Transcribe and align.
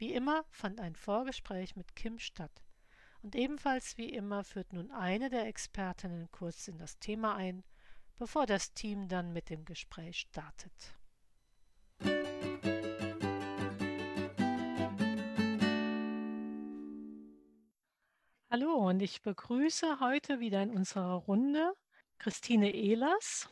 Wie 0.00 0.12
immer 0.12 0.44
fand 0.52 0.78
ein 0.78 0.94
Vorgespräch 0.94 1.74
mit 1.74 1.96
Kim 1.96 2.20
statt. 2.20 2.62
Und 3.20 3.34
ebenfalls 3.34 3.98
wie 3.98 4.08
immer 4.08 4.44
führt 4.44 4.72
nun 4.72 4.92
eine 4.92 5.28
der 5.28 5.46
Expertinnen 5.46 6.30
kurz 6.30 6.68
in 6.68 6.78
das 6.78 7.00
Thema 7.00 7.34
ein, 7.34 7.64
bevor 8.16 8.46
das 8.46 8.72
Team 8.74 9.08
dann 9.08 9.32
mit 9.32 9.50
dem 9.50 9.64
Gespräch 9.64 10.20
startet. 10.20 10.94
Hallo 18.50 18.88
und 18.88 19.00
ich 19.02 19.20
begrüße 19.22 19.98
heute 19.98 20.38
wieder 20.38 20.62
in 20.62 20.70
unserer 20.70 21.14
Runde 21.14 21.74
Christine 22.18 22.72
Ehlers. 22.72 23.48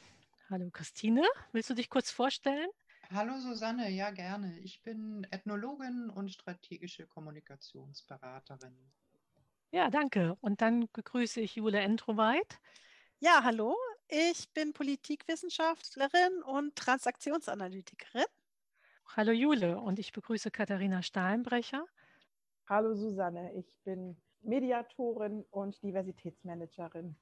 Hallo 0.49 0.71
Christine, 0.71 1.25
willst 1.51 1.71
du 1.71 1.75
dich 1.75 1.91
kurz 1.91 2.13
vorstellen? 2.13 2.71
Hallo 3.13 3.39
Susanne, 3.39 3.89
ja 3.91 4.11
gerne. 4.11 4.59
Ich 4.59 4.83
bin 4.83 5.27
Ethnologin 5.31 6.11
und 6.11 6.31
strategische 6.31 7.07
Kommunikationsberaterin. 7.07 8.77
Ja, 9.71 9.91
danke. 9.91 10.37
Und 10.41 10.61
dann 10.61 10.89
begrüße 10.93 11.41
ich 11.41 11.57
Jule 11.57 11.79
Entroweit. 11.79 12.59
Ja, 13.21 13.45
hallo. 13.45 13.77
Ich 14.09 14.53
bin 14.53 14.73
Politikwissenschaftlerin 14.73 16.43
und 16.45 16.75
Transaktionsanalytikerin. 16.77 18.25
Hallo 19.17 19.33
Jule 19.33 19.79
und 19.81 19.99
ich 19.99 20.13
begrüße 20.13 20.51
Katharina 20.51 21.03
Stahlenbrecher. 21.03 21.87
Hallo 22.69 22.95
Susanne, 22.95 23.55
ich 23.55 23.79
bin 23.85 24.17
Mediatorin 24.43 25.45
und 25.51 25.81
Diversitätsmanagerin. 25.83 27.17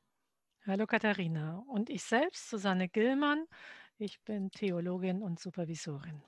Hallo 0.66 0.86
Katharina 0.86 1.62
und 1.68 1.90
ich 1.90 2.02
selbst, 2.02 2.48
Susanne 2.48 2.88
Gillmann, 2.88 3.46
ich 3.98 4.20
bin 4.22 4.50
Theologin 4.50 5.22
und 5.22 5.38
Supervisorin. 5.38 6.22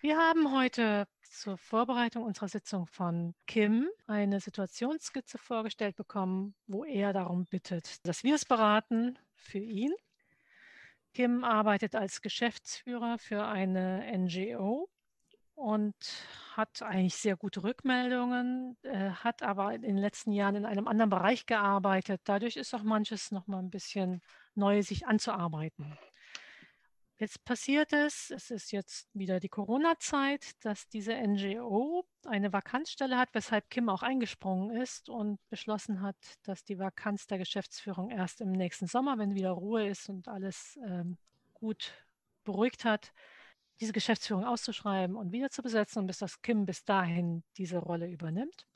Wir 0.00 0.18
haben 0.18 0.52
heute 0.52 1.06
zur 1.22 1.56
Vorbereitung 1.56 2.24
unserer 2.24 2.48
Sitzung 2.48 2.86
von 2.86 3.34
Kim 3.46 3.88
eine 4.06 4.40
Situationsskizze 4.40 5.38
vorgestellt 5.38 5.96
bekommen, 5.96 6.54
wo 6.66 6.84
er 6.84 7.12
darum 7.12 7.46
bittet, 7.46 8.06
dass 8.06 8.24
wir 8.24 8.34
es 8.34 8.44
beraten 8.44 9.18
für 9.34 9.58
ihn. 9.58 9.92
Kim 11.14 11.44
arbeitet 11.44 11.94
als 11.94 12.20
Geschäftsführer 12.20 13.18
für 13.18 13.46
eine 13.46 14.04
NGO 14.16 14.88
und 15.54 15.94
hat 16.56 16.82
eigentlich 16.82 17.14
sehr 17.14 17.36
gute 17.36 17.62
Rückmeldungen, 17.62 18.76
äh, 18.82 19.10
hat 19.10 19.42
aber 19.42 19.74
in 19.74 19.82
den 19.82 19.98
letzten 19.98 20.32
Jahren 20.32 20.56
in 20.56 20.66
einem 20.66 20.88
anderen 20.88 21.10
Bereich 21.10 21.46
gearbeitet. 21.46 22.22
Dadurch 22.24 22.56
ist 22.56 22.74
auch 22.74 22.82
manches 22.82 23.30
noch 23.30 23.46
mal 23.46 23.58
ein 23.58 23.70
bisschen 23.70 24.22
neu, 24.54 24.82
sich 24.82 25.06
anzuarbeiten. 25.06 25.96
Jetzt 27.22 27.44
passiert 27.44 27.92
es, 27.92 28.32
es 28.32 28.50
ist 28.50 28.72
jetzt 28.72 29.08
wieder 29.14 29.38
die 29.38 29.48
Corona-Zeit, 29.48 30.56
dass 30.64 30.88
diese 30.88 31.14
NGO 31.14 32.04
eine 32.26 32.52
Vakanzstelle 32.52 33.16
hat, 33.16 33.28
weshalb 33.32 33.70
Kim 33.70 33.88
auch 33.88 34.02
eingesprungen 34.02 34.76
ist 34.76 35.08
und 35.08 35.38
beschlossen 35.48 36.02
hat, 36.02 36.16
dass 36.42 36.64
die 36.64 36.80
Vakanz 36.80 37.28
der 37.28 37.38
Geschäftsführung 37.38 38.10
erst 38.10 38.40
im 38.40 38.50
nächsten 38.50 38.88
Sommer, 38.88 39.18
wenn 39.18 39.36
wieder 39.36 39.52
Ruhe 39.52 39.86
ist 39.86 40.08
und 40.08 40.26
alles 40.26 40.76
ähm, 40.84 41.16
gut 41.54 41.92
beruhigt 42.42 42.84
hat, 42.84 43.12
diese 43.78 43.92
Geschäftsführung 43.92 44.44
auszuschreiben 44.44 45.14
und 45.14 45.30
wieder 45.30 45.50
zu 45.50 45.62
besetzen 45.62 46.00
und 46.00 46.08
bis 46.08 46.18
das 46.18 46.42
Kim 46.42 46.66
bis 46.66 46.84
dahin 46.84 47.44
diese 47.56 47.78
Rolle 47.78 48.08
übernimmt. 48.08 48.66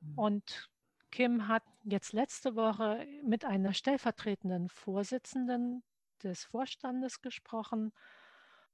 Mhm. 0.00 0.18
Und 0.18 0.70
Kim 1.10 1.46
hat 1.46 1.64
jetzt 1.84 2.14
letzte 2.14 2.56
Woche 2.56 3.06
mit 3.22 3.44
einer 3.44 3.74
stellvertretenden 3.74 4.70
Vorsitzenden 4.70 5.82
des 6.22 6.44
Vorstandes 6.44 7.20
gesprochen 7.20 7.92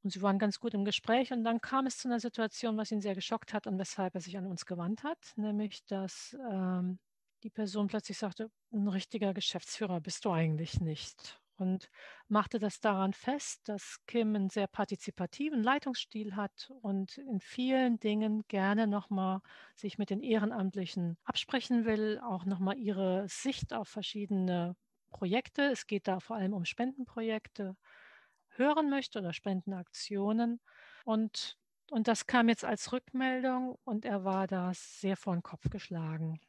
und 0.03 0.11
sie 0.11 0.23
waren 0.23 0.39
ganz 0.39 0.61
gut 0.61 0.75
im 0.75 0.85
Gespräch. 0.85 1.33
Und 1.33 1.45
dann 1.45 1.61
kam 1.61 1.87
es 1.87 1.99
zu 1.99 2.09
einer 2.09 2.21
Situation, 2.21 2.77
was 2.77 2.93
ihn 2.93 3.01
sehr 3.01 3.15
geschockt 3.15 3.53
hat 3.53 3.67
und 3.67 3.79
weshalb 3.79 4.15
er 4.15 4.21
sich 4.21 4.37
an 4.39 4.47
uns 4.47 4.67
gewandt 4.67 5.03
hat, 5.03 5.19
nämlich 5.37 5.85
dass 5.87 6.37
ähm, 6.51 6.99
die 7.43 7.51
Person 7.51 7.89
plötzlich 7.89 8.19
sagte, 8.19 8.51
ein 8.73 8.89
richtiger 8.89 9.35
Geschäftsführer 9.35 10.01
bist 10.01 10.25
du 10.25 10.31
eigentlich 10.31 10.81
nicht. 10.81 11.41
Und 11.57 11.91
machte 12.29 12.61
das 12.61 12.79
daran 12.79 13.13
fest, 13.13 13.69
dass 13.69 13.99
Kim 14.07 14.37
einen 14.37 14.49
sehr 14.49 14.69
partizipativen 14.69 15.61
Leitungsstil 15.61 16.37
hat 16.37 16.71
und 16.83 17.19
in 17.19 17.41
vielen 17.41 17.99
Dingen 17.99 18.45
gerne 18.47 18.87
nochmal 18.87 19.41
sich 19.75 19.99
mit 19.99 20.11
den 20.11 20.21
Ehrenamtlichen 20.21 21.19
absprechen 21.25 21.85
will, 21.85 22.21
auch 22.23 22.45
nochmal 22.45 22.79
ihre 22.79 23.27
Sicht 23.29 23.73
auf 23.73 23.89
verschiedene 23.89 24.77
Projekte, 25.11 25.63
es 25.63 25.87
geht 25.87 26.09
da 26.09 26.21
vor 26.21 26.37
allem 26.37 26.55
um 26.55 26.65
Spendenprojekte, 26.65 27.77
hören 28.51 28.91
möchte 28.91 29.19
oder 29.19 29.33
Spendenaktionen. 29.33 30.61
Und, 31.05 31.59
und 31.91 32.09
das 32.09 32.27
kam 32.27 32.49
jetzt 32.49 32.65
als 32.65 32.93
Rückmeldung 32.93 33.79
und 33.85 34.05
er 34.05 34.25
war 34.25 34.47
da 34.47 34.73
sehr 34.75 35.17
vor 35.17 35.35
den 35.35 35.43
Kopf 35.43 35.71
geschlagen. 35.71 36.41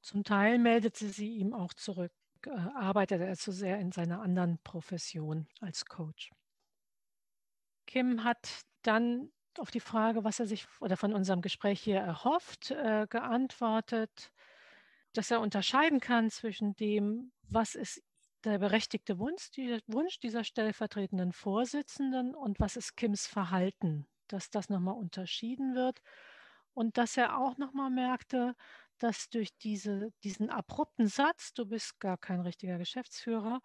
Zum 0.00 0.24
Teil 0.24 0.58
meldete 0.58 1.08
sie 1.08 1.36
ihm 1.36 1.52
auch 1.52 1.74
zurück, 1.74 2.12
äh, 2.46 2.50
arbeitete 2.50 3.24
er 3.24 3.36
zu 3.36 3.52
sehr 3.52 3.78
in 3.78 3.92
seiner 3.92 4.22
anderen 4.22 4.58
Profession 4.62 5.46
als 5.60 5.84
Coach. 5.84 6.30
Kim 7.86 8.24
hat 8.24 8.64
dann 8.82 9.30
auf 9.58 9.70
die 9.70 9.80
Frage, 9.80 10.24
was 10.24 10.40
er 10.40 10.46
sich 10.46 10.66
oder 10.80 10.96
von 10.96 11.12
unserem 11.12 11.42
Gespräch 11.42 11.80
hier 11.80 11.98
erhofft, 11.98 12.70
äh, 12.70 13.06
geantwortet, 13.10 14.32
dass 15.12 15.30
er 15.30 15.40
unterscheiden 15.40 16.00
kann 16.00 16.30
zwischen 16.30 16.74
dem, 16.76 17.32
was 17.48 17.74
ist 17.74 18.02
der 18.44 18.58
berechtigte 18.58 19.18
Wunsch, 19.18 19.50
die, 19.50 19.80
Wunsch 19.86 20.18
dieser 20.20 20.44
stellvertretenden 20.44 21.32
Vorsitzenden 21.32 22.34
und 22.34 22.58
was 22.58 22.76
ist 22.76 22.96
Kims 22.96 23.26
Verhalten, 23.26 24.06
dass 24.28 24.50
das 24.50 24.68
nochmal 24.70 24.94
unterschieden 24.94 25.74
wird. 25.74 26.00
Und 26.72 26.96
dass 26.96 27.16
er 27.16 27.36
auch 27.38 27.58
nochmal 27.58 27.90
merkte, 27.90 28.54
dass 28.98 29.28
durch 29.28 29.50
diese, 29.58 30.12
diesen 30.22 30.50
abrupten 30.50 31.08
Satz, 31.08 31.52
du 31.52 31.66
bist 31.66 31.98
gar 32.00 32.16
kein 32.16 32.40
richtiger 32.40 32.78
Geschäftsführer, 32.78 33.60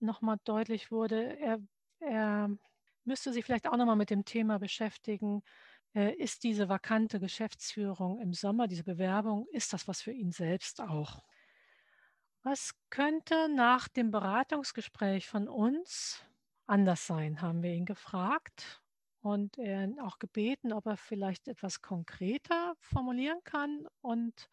nochmal 0.00 0.36
deutlich 0.44 0.90
wurde, 0.90 1.38
er, 1.38 1.58
er 2.00 2.50
müsste 3.04 3.32
sich 3.32 3.44
vielleicht 3.44 3.68
auch 3.68 3.76
nochmal 3.76 3.96
mit 3.96 4.10
dem 4.10 4.24
Thema 4.24 4.58
beschäftigen, 4.58 5.42
ist 5.94 6.42
diese 6.42 6.68
vakante 6.68 7.20
Geschäftsführung 7.20 8.20
im 8.20 8.32
Sommer, 8.32 8.66
diese 8.66 8.84
Bewerbung, 8.84 9.46
ist 9.52 9.72
das 9.72 9.86
was 9.88 10.02
für 10.02 10.12
ihn 10.12 10.32
selbst 10.32 10.80
auch? 10.80 11.22
Was 12.42 12.74
könnte 12.90 13.48
nach 13.48 13.88
dem 13.88 14.10
Beratungsgespräch 14.10 15.28
von 15.28 15.48
uns 15.48 16.24
anders 16.66 17.06
sein, 17.06 17.40
haben 17.40 17.62
wir 17.62 17.72
ihn 17.72 17.86
gefragt 17.86 18.82
und 19.20 19.58
er 19.58 19.88
auch 20.02 20.18
gebeten, 20.18 20.72
ob 20.72 20.86
er 20.86 20.96
vielleicht 20.96 21.48
etwas 21.48 21.82
konkreter 21.82 22.74
formulieren 22.80 23.40
kann. 23.44 23.86
Und 24.00 24.48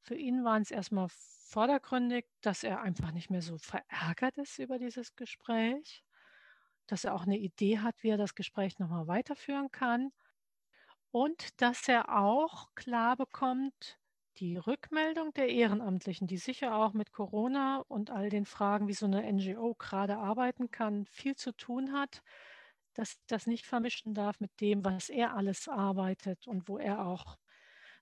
für 0.00 0.14
ihn 0.14 0.44
waren 0.44 0.62
es 0.62 0.70
erstmal 0.70 1.08
vordergründig, 1.10 2.26
dass 2.40 2.64
er 2.64 2.80
einfach 2.80 3.12
nicht 3.12 3.30
mehr 3.30 3.42
so 3.42 3.58
verärgert 3.58 4.38
ist 4.38 4.58
über 4.58 4.78
dieses 4.78 5.16
Gespräch, 5.16 6.04
dass 6.86 7.04
er 7.04 7.14
auch 7.14 7.22
eine 7.22 7.38
Idee 7.38 7.80
hat, 7.80 8.02
wie 8.02 8.10
er 8.10 8.18
das 8.18 8.34
Gespräch 8.34 8.78
nochmal 8.78 9.06
weiterführen 9.06 9.70
kann 9.70 10.12
und 11.10 11.60
dass 11.60 11.88
er 11.88 12.16
auch 12.16 12.74
klar 12.74 13.16
bekommt, 13.16 13.98
die 14.38 14.56
Rückmeldung 14.56 15.32
der 15.32 15.48
Ehrenamtlichen, 15.48 16.26
die 16.26 16.36
sicher 16.36 16.76
auch 16.76 16.92
mit 16.92 17.12
Corona 17.12 17.78
und 17.88 18.10
all 18.10 18.28
den 18.28 18.44
Fragen, 18.44 18.86
wie 18.88 18.92
so 18.94 19.06
eine 19.06 19.22
NGO 19.32 19.74
gerade 19.74 20.18
arbeiten 20.18 20.70
kann, 20.70 21.06
viel 21.06 21.36
zu 21.36 21.52
tun 21.52 21.92
hat, 21.92 22.22
dass 22.94 23.16
das 23.26 23.46
nicht 23.46 23.66
vermischen 23.66 24.14
darf 24.14 24.40
mit 24.40 24.60
dem, 24.60 24.84
was 24.84 25.08
er 25.08 25.34
alles 25.34 25.68
arbeitet 25.68 26.46
und 26.46 26.68
wo 26.68 26.78
er 26.78 27.06
auch 27.06 27.38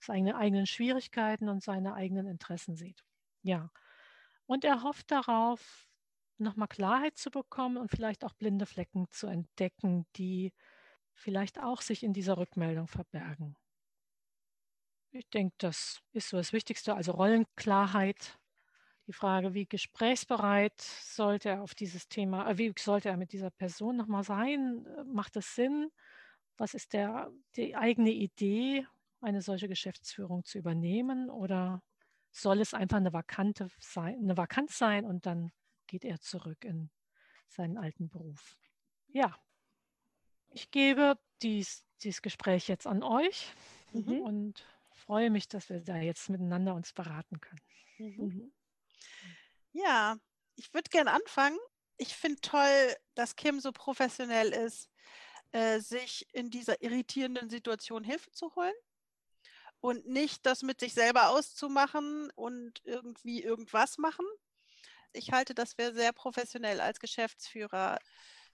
seine 0.01 0.37
eigenen 0.37 0.67
Schwierigkeiten 0.67 1.49
und 1.49 1.63
seine 1.63 1.95
eigenen 1.95 2.27
Interessen 2.27 2.77
sieht. 2.77 3.05
Ja. 3.43 3.71
Und 4.47 4.65
er 4.65 4.83
hofft 4.83 5.11
darauf, 5.11 5.89
nochmal 6.39 6.69
Klarheit 6.69 7.17
zu 7.17 7.31
bekommen 7.31 7.77
und 7.77 7.91
vielleicht 7.91 8.25
auch 8.25 8.35
blinde 8.35 8.67
Flecken 8.67 9.07
zu 9.11 9.27
entdecken, 9.27 10.07
die 10.17 10.53
vielleicht 11.15 11.61
auch 11.61 11.81
sich 11.81 12.03
in 12.03 12.13
dieser 12.13 12.37
Rückmeldung 12.37 12.89
verbergen. 12.89 13.57
Ich 15.13 15.29
denke, 15.31 15.55
das 15.59 16.01
ist 16.13 16.29
so 16.29 16.37
das 16.37 16.53
Wichtigste, 16.53 16.95
also 16.95 17.13
Rollenklarheit. 17.13 18.39
Die 19.07 19.13
Frage, 19.13 19.55
wie 19.55 19.67
gesprächsbereit 19.67 20.81
sollte 20.81 21.51
er 21.51 21.63
auf 21.63 21.75
dieses 21.75 22.09
Thema, 22.09 22.51
äh, 22.51 22.59
wie 22.59 22.73
sollte 22.77 23.11
er 23.11 23.17
mit 23.17 23.33
dieser 23.33 23.51
Person 23.51 23.97
nochmal 23.97 24.25
sein? 24.25 24.87
Macht 25.07 25.37
es 25.37 25.55
Sinn? 25.55 25.91
Was 26.57 26.75
ist 26.75 26.95
der, 26.95 27.31
die 27.57 27.77
eigene 27.77 28.11
Idee, 28.11 28.87
eine 29.21 29.43
solche 29.43 29.69
Geschäftsführung 29.69 30.45
zu 30.45 30.59
übernehmen? 30.59 31.31
Oder 31.31 31.83
soll 32.33 32.61
es 32.61 32.75
einfach 32.75 32.97
eine, 32.97 33.13
Vakante 33.13 33.69
sein, 33.79 34.19
eine 34.21 34.37
Vakanz 34.37 34.79
sein 34.79 35.05
und 35.05 35.27
dann 35.27 35.53
geht 35.87 36.05
er 36.05 36.21
zurück 36.21 36.65
in 36.65 36.91
seinen 37.47 37.79
alten 37.79 38.09
Beruf? 38.09 38.57
Ja, 39.09 39.39
ich 40.55 40.71
gebe 40.71 41.19
dies, 41.43 41.85
dieses 42.03 42.23
Gespräch 42.23 42.69
jetzt 42.69 42.87
an 42.87 43.03
euch 43.03 43.53
mhm. 43.93 44.21
und 44.21 44.67
freue 44.91 45.31
mich, 45.31 45.49
dass 45.49 45.69
wir 45.69 45.81
da 45.81 45.97
jetzt 45.97 46.31
miteinander 46.31 46.75
uns 46.75 46.93
beraten 46.93 47.41
können. 47.41 47.61
Mhm. 47.99 48.25
mhm. 48.25 48.53
Ja, 49.73 50.17
ich 50.55 50.73
würde 50.73 50.89
gerne 50.89 51.11
anfangen. 51.11 51.59
Ich 51.97 52.15
finde 52.15 52.41
toll, 52.41 52.97
dass 53.15 53.35
Kim 53.35 53.59
so 53.59 53.73
professionell 53.73 54.53
ist, 54.53 54.89
äh, 55.51 55.81
sich 55.81 56.29
in 56.33 56.49
dieser 56.51 56.81
irritierenden 56.81 57.51
Situation 57.51 58.05
Hilfe 58.05 58.31
zu 58.31 58.55
holen 58.55 58.75
und 59.81 60.07
nicht 60.07 60.47
das 60.47 60.63
mit 60.63 60.79
sich 60.79 60.95
selber 60.95 61.31
auszumachen 61.31 62.31
und 62.37 62.81
irgendwie 62.85 63.43
irgendwas 63.43 63.99
machen. 63.99 64.27
Ich 65.13 65.33
halte 65.33 65.55
das 65.55 65.75
für 65.75 65.93
sehr 65.93 66.13
professionell 66.13 66.81
als 66.81 67.01
Geschäftsführer, 67.01 67.99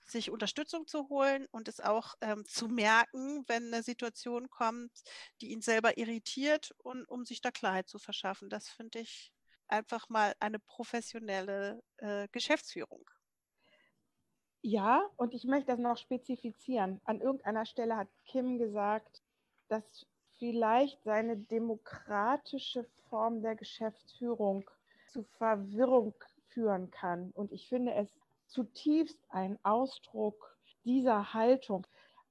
sich 0.06 0.30
Unterstützung 0.30 0.86
zu 0.86 1.08
holen 1.08 1.46
und 1.50 1.68
es 1.68 1.80
auch 1.80 2.14
ähm, 2.20 2.44
zu 2.46 2.68
merken, 2.68 3.44
wenn 3.46 3.66
eine 3.66 3.82
Situation 3.82 4.50
kommt, 4.50 4.92
die 5.40 5.50
ihn 5.52 5.62
selber 5.62 5.98
irritiert 5.98 6.74
und 6.78 7.04
um 7.08 7.24
sich 7.24 7.40
da 7.40 7.50
Klarheit 7.50 7.88
zu 7.88 7.98
verschaffen. 7.98 8.50
Das 8.50 8.68
finde 8.68 9.00
ich 9.00 9.32
einfach 9.68 10.08
mal 10.08 10.34
eine 10.40 10.58
professionelle 10.58 11.82
äh, 11.98 12.28
Geschäftsführung. 12.32 13.08
Ja, 14.62 15.08
und 15.16 15.32
ich 15.32 15.44
möchte 15.44 15.68
das 15.68 15.78
noch 15.78 15.96
spezifizieren. 15.96 17.00
An 17.04 17.20
irgendeiner 17.20 17.64
Stelle 17.64 17.96
hat 17.96 18.08
Kim 18.26 18.58
gesagt, 18.58 19.22
dass 19.68 20.06
vielleicht 20.38 21.02
seine 21.04 21.36
demokratische 21.36 22.84
Form 23.08 23.42
der 23.42 23.56
Geschäftsführung 23.56 24.68
zu 25.08 25.22
Verwirrung 25.38 26.14
führen 26.48 26.90
kann. 26.90 27.30
Und 27.30 27.52
ich 27.52 27.68
finde 27.68 27.94
es 27.94 28.10
zutiefst 28.50 29.18
ein 29.28 29.58
Ausdruck 29.64 30.56
dieser 30.84 31.34
Haltung, 31.34 31.86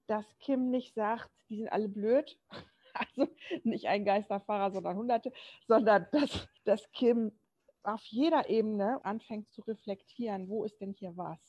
dass 0.07 0.25
Kim 0.39 0.69
nicht 0.69 0.93
sagt, 0.95 1.29
die 1.49 1.57
sind 1.57 1.71
alle 1.71 1.89
blöd, 1.89 2.37
also 2.93 3.27
nicht 3.63 3.87
ein 3.87 4.05
Geisterfahrer, 4.05 4.71
sondern 4.71 4.97
Hunderte, 4.97 5.31
sondern 5.67 6.07
dass, 6.11 6.47
dass 6.65 6.91
Kim 6.91 7.31
auf 7.83 8.03
jeder 8.05 8.49
Ebene 8.49 9.03
anfängt 9.03 9.49
zu 9.51 9.61
reflektieren, 9.61 10.49
wo 10.49 10.63
ist 10.63 10.79
denn 10.81 10.93
hier 10.93 11.15
was? 11.15 11.39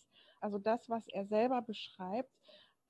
Also 0.40 0.58
das, 0.58 0.88
was 0.88 1.06
er 1.08 1.26
selber 1.26 1.60
beschreibt, 1.62 2.30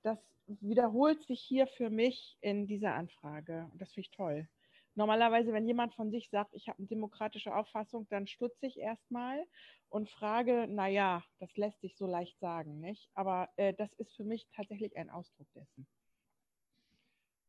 das 0.03 0.19
wiederholt 0.47 1.21
sich 1.23 1.41
hier 1.41 1.67
für 1.67 1.89
mich 1.89 2.37
in 2.41 2.67
dieser 2.67 2.93
Anfrage. 2.95 3.69
Und 3.71 3.81
das 3.81 3.91
finde 3.93 4.07
ich 4.07 4.11
toll. 4.11 4.47
Normalerweise, 4.95 5.53
wenn 5.53 5.65
jemand 5.65 5.93
von 5.95 6.11
sich 6.11 6.29
sagt, 6.29 6.53
ich 6.53 6.67
habe 6.67 6.79
eine 6.79 6.87
demokratische 6.87 7.55
Auffassung, 7.55 8.07
dann 8.09 8.27
stutze 8.27 8.67
ich 8.67 8.77
erstmal 8.77 9.45
und 9.89 10.09
frage, 10.09 10.67
naja, 10.67 11.23
das 11.39 11.55
lässt 11.55 11.79
sich 11.81 11.95
so 11.95 12.05
leicht 12.05 12.39
sagen, 12.39 12.79
nicht? 12.79 13.09
Aber 13.13 13.49
äh, 13.55 13.73
das 13.73 13.93
ist 13.93 14.15
für 14.15 14.25
mich 14.25 14.47
tatsächlich 14.55 14.97
ein 14.97 15.09
Ausdruck 15.09 15.47
dessen. 15.53 15.87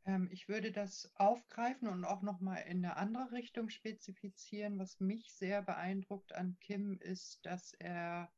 Ähm, 0.04 0.28
ich 0.30 0.48
würde 0.48 0.72
das 0.72 1.12
aufgreifen 1.16 1.88
und 1.88 2.04
auch 2.04 2.22
nochmal 2.22 2.62
in 2.68 2.84
eine 2.84 2.96
andere 2.96 3.32
Richtung 3.32 3.70
spezifizieren. 3.70 4.78
Was 4.78 5.00
mich 5.00 5.32
sehr 5.32 5.62
beeindruckt 5.62 6.32
an 6.34 6.56
Kim 6.60 6.98
ist, 6.98 7.44
dass 7.44 7.72
er 7.74 8.32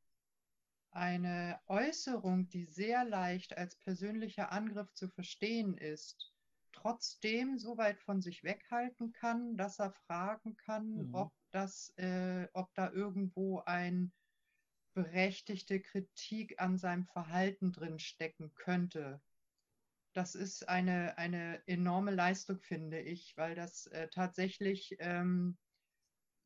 eine 0.90 1.60
Äußerung, 1.66 2.48
die 2.48 2.66
sehr 2.66 3.04
leicht 3.04 3.56
als 3.56 3.76
persönlicher 3.76 4.52
Angriff 4.52 4.92
zu 4.94 5.08
verstehen 5.08 5.76
ist, 5.76 6.33
trotzdem 6.74 7.58
so 7.58 7.78
weit 7.78 7.98
von 8.00 8.20
sich 8.20 8.44
weghalten 8.44 9.12
kann, 9.12 9.56
dass 9.56 9.78
er 9.78 9.92
fragen 9.92 10.56
kann, 10.56 11.08
mhm. 11.08 11.14
ob 11.14 11.32
das, 11.50 11.92
äh, 11.96 12.48
ob 12.52 12.74
da 12.74 12.90
irgendwo 12.90 13.60
ein 13.60 14.12
berechtigte 14.94 15.80
Kritik 15.80 16.60
an 16.60 16.78
seinem 16.78 17.06
Verhalten 17.06 17.72
drin 17.72 17.98
stecken 17.98 18.54
könnte. 18.54 19.20
Das 20.12 20.34
ist 20.34 20.68
eine, 20.68 21.18
eine 21.18 21.66
enorme 21.66 22.12
Leistung, 22.12 22.60
finde 22.60 23.00
ich, 23.00 23.36
weil 23.36 23.54
das 23.54 23.86
äh, 23.88 24.08
tatsächlich 24.08 24.96
ähm, 25.00 25.58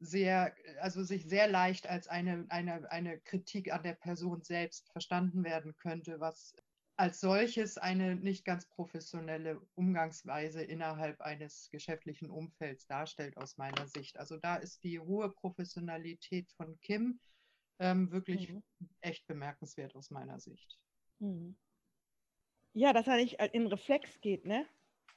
sehr, 0.01 0.55
also 0.81 1.03
sich 1.03 1.25
sehr 1.25 1.49
leicht 1.49 1.87
als 1.87 2.09
eine, 2.09 2.47
eine, 2.49 2.91
eine 2.91 3.21
Kritik 3.21 3.73
an 3.73 3.83
der 3.83 3.95
Person 3.95 4.43
selbst 4.43 4.91
verstanden 4.93 5.45
werden 5.45 5.77
könnte, 5.77 6.21
was 6.21 6.55
als 6.99 7.21
solches 7.21 7.79
eine 7.79 8.17
nicht 8.17 8.45
ganz 8.45 8.67
professionelle 8.67 9.61
Umgangsweise 9.77 10.63
innerhalb 10.63 11.21
eines 11.21 11.71
geschäftlichen 11.71 12.29
Umfelds 12.29 12.89
darstellt 12.89 13.37
aus 13.37 13.57
meiner 13.57 13.87
Sicht. 13.87 14.19
Also 14.19 14.37
da 14.37 14.57
ist 14.57 14.83
die 14.83 14.99
hohe 14.99 15.31
Professionalität 15.31 16.51
von 16.51 16.79
Kim 16.81 17.21
ähm, 17.79 18.11
wirklich 18.11 18.49
mhm. 18.49 18.63
echt 19.01 19.29
bemerkenswert 19.29 19.95
aus 19.95 20.11
meiner 20.11 20.41
Sicht. 20.41 20.77
Mhm. 21.21 21.57
Ja, 22.75 22.93
dass 22.93 23.07
er 23.07 23.17
nicht 23.17 23.41
in 23.53 23.69
Reflex 23.69 24.21
geht, 24.21 24.45
ne? 24.45 24.67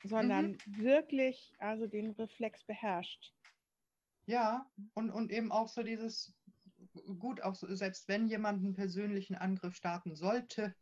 Sondern 0.04 0.52
mhm. 0.52 0.78
wirklich 0.84 1.52
also 1.58 1.88
den 1.88 2.12
Reflex 2.12 2.64
beherrscht. 2.64 3.34
Ja, 4.28 4.70
und, 4.94 5.10
und 5.10 5.32
eben 5.32 5.52
auch 5.52 5.68
so 5.68 5.82
dieses, 5.82 6.32
gut, 7.18 7.42
auch 7.42 7.56
so, 7.56 7.74
selbst 7.74 8.08
wenn 8.08 8.28
jemand 8.28 8.64
einen 8.64 8.76
persönlichen 8.76 9.36
Angriff 9.36 9.76
starten 9.76 10.16
sollte, 10.16 10.76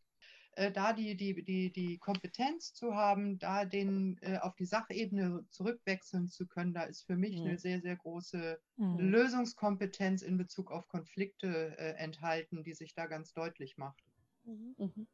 äh, 0.60 0.74
da 0.74 0.92
die, 0.92 1.16
die, 1.16 1.42
die, 1.42 1.72
die 1.72 1.98
Kompetenz 2.00 2.74
zu 2.74 2.94
haben, 2.94 3.40
da 3.40 3.64
den 3.64 4.18
äh, 4.22 4.40
auf 4.40 4.56
die 4.56 4.66
Sachebene 4.66 5.46
zurückwechseln 5.50 6.28
zu 6.28 6.48
können, 6.48 6.74
da 6.74 6.84
ist 6.84 7.06
für 7.06 7.16
mich 7.16 7.40
mhm. 7.40 7.48
eine 7.48 7.58
sehr, 7.58 7.80
sehr 7.80 7.96
große 7.96 8.60
mhm. 8.76 9.00
Lösungskompetenz 9.00 10.22
in 10.22 10.38
Bezug 10.38 10.70
auf 10.72 10.90
Konflikte 10.90 11.78
äh, 11.78 11.94
enthalten, 11.94 12.64
die 12.64 12.74
sich 12.74 12.94
da 12.94 13.08
ganz 13.08 13.32
deutlich 13.32 13.78
macht. 13.78 14.04
Mhm. 14.44 14.76
mhm. 14.78 15.08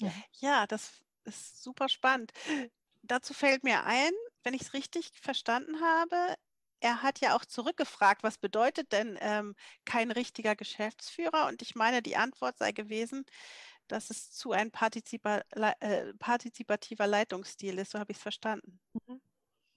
Ja. 0.00 0.12
ja, 0.40 0.66
das 0.66 1.02
ist 1.24 1.62
super 1.62 1.88
spannend. 1.88 2.32
Dazu 3.02 3.34
fällt 3.34 3.62
mir 3.62 3.84
ein, 3.84 4.12
wenn 4.42 4.54
ich 4.54 4.62
es 4.62 4.72
richtig 4.72 5.12
verstanden 5.20 5.80
habe, 5.82 6.34
er 6.80 7.02
hat 7.02 7.20
ja 7.20 7.36
auch 7.36 7.44
zurückgefragt, 7.44 8.22
was 8.22 8.38
bedeutet 8.38 8.92
denn 8.92 9.18
ähm, 9.20 9.54
kein 9.84 10.10
richtiger 10.10 10.56
Geschäftsführer? 10.56 11.46
Und 11.46 11.60
ich 11.60 11.74
meine, 11.74 12.00
die 12.00 12.16
Antwort 12.16 12.56
sei 12.56 12.72
gewesen, 12.72 13.26
dass 13.92 14.10
es 14.10 14.32
zu 14.32 14.52
ein 14.52 14.70
partizipa 14.70 15.42
äh, 15.80 16.14
partizipativer 16.14 17.06
Leitungsstil 17.06 17.78
ist. 17.78 17.92
So 17.92 17.98
habe 17.98 18.12
ich 18.12 18.18
es 18.18 18.22
verstanden. 18.22 18.80
Mhm. 19.06 19.20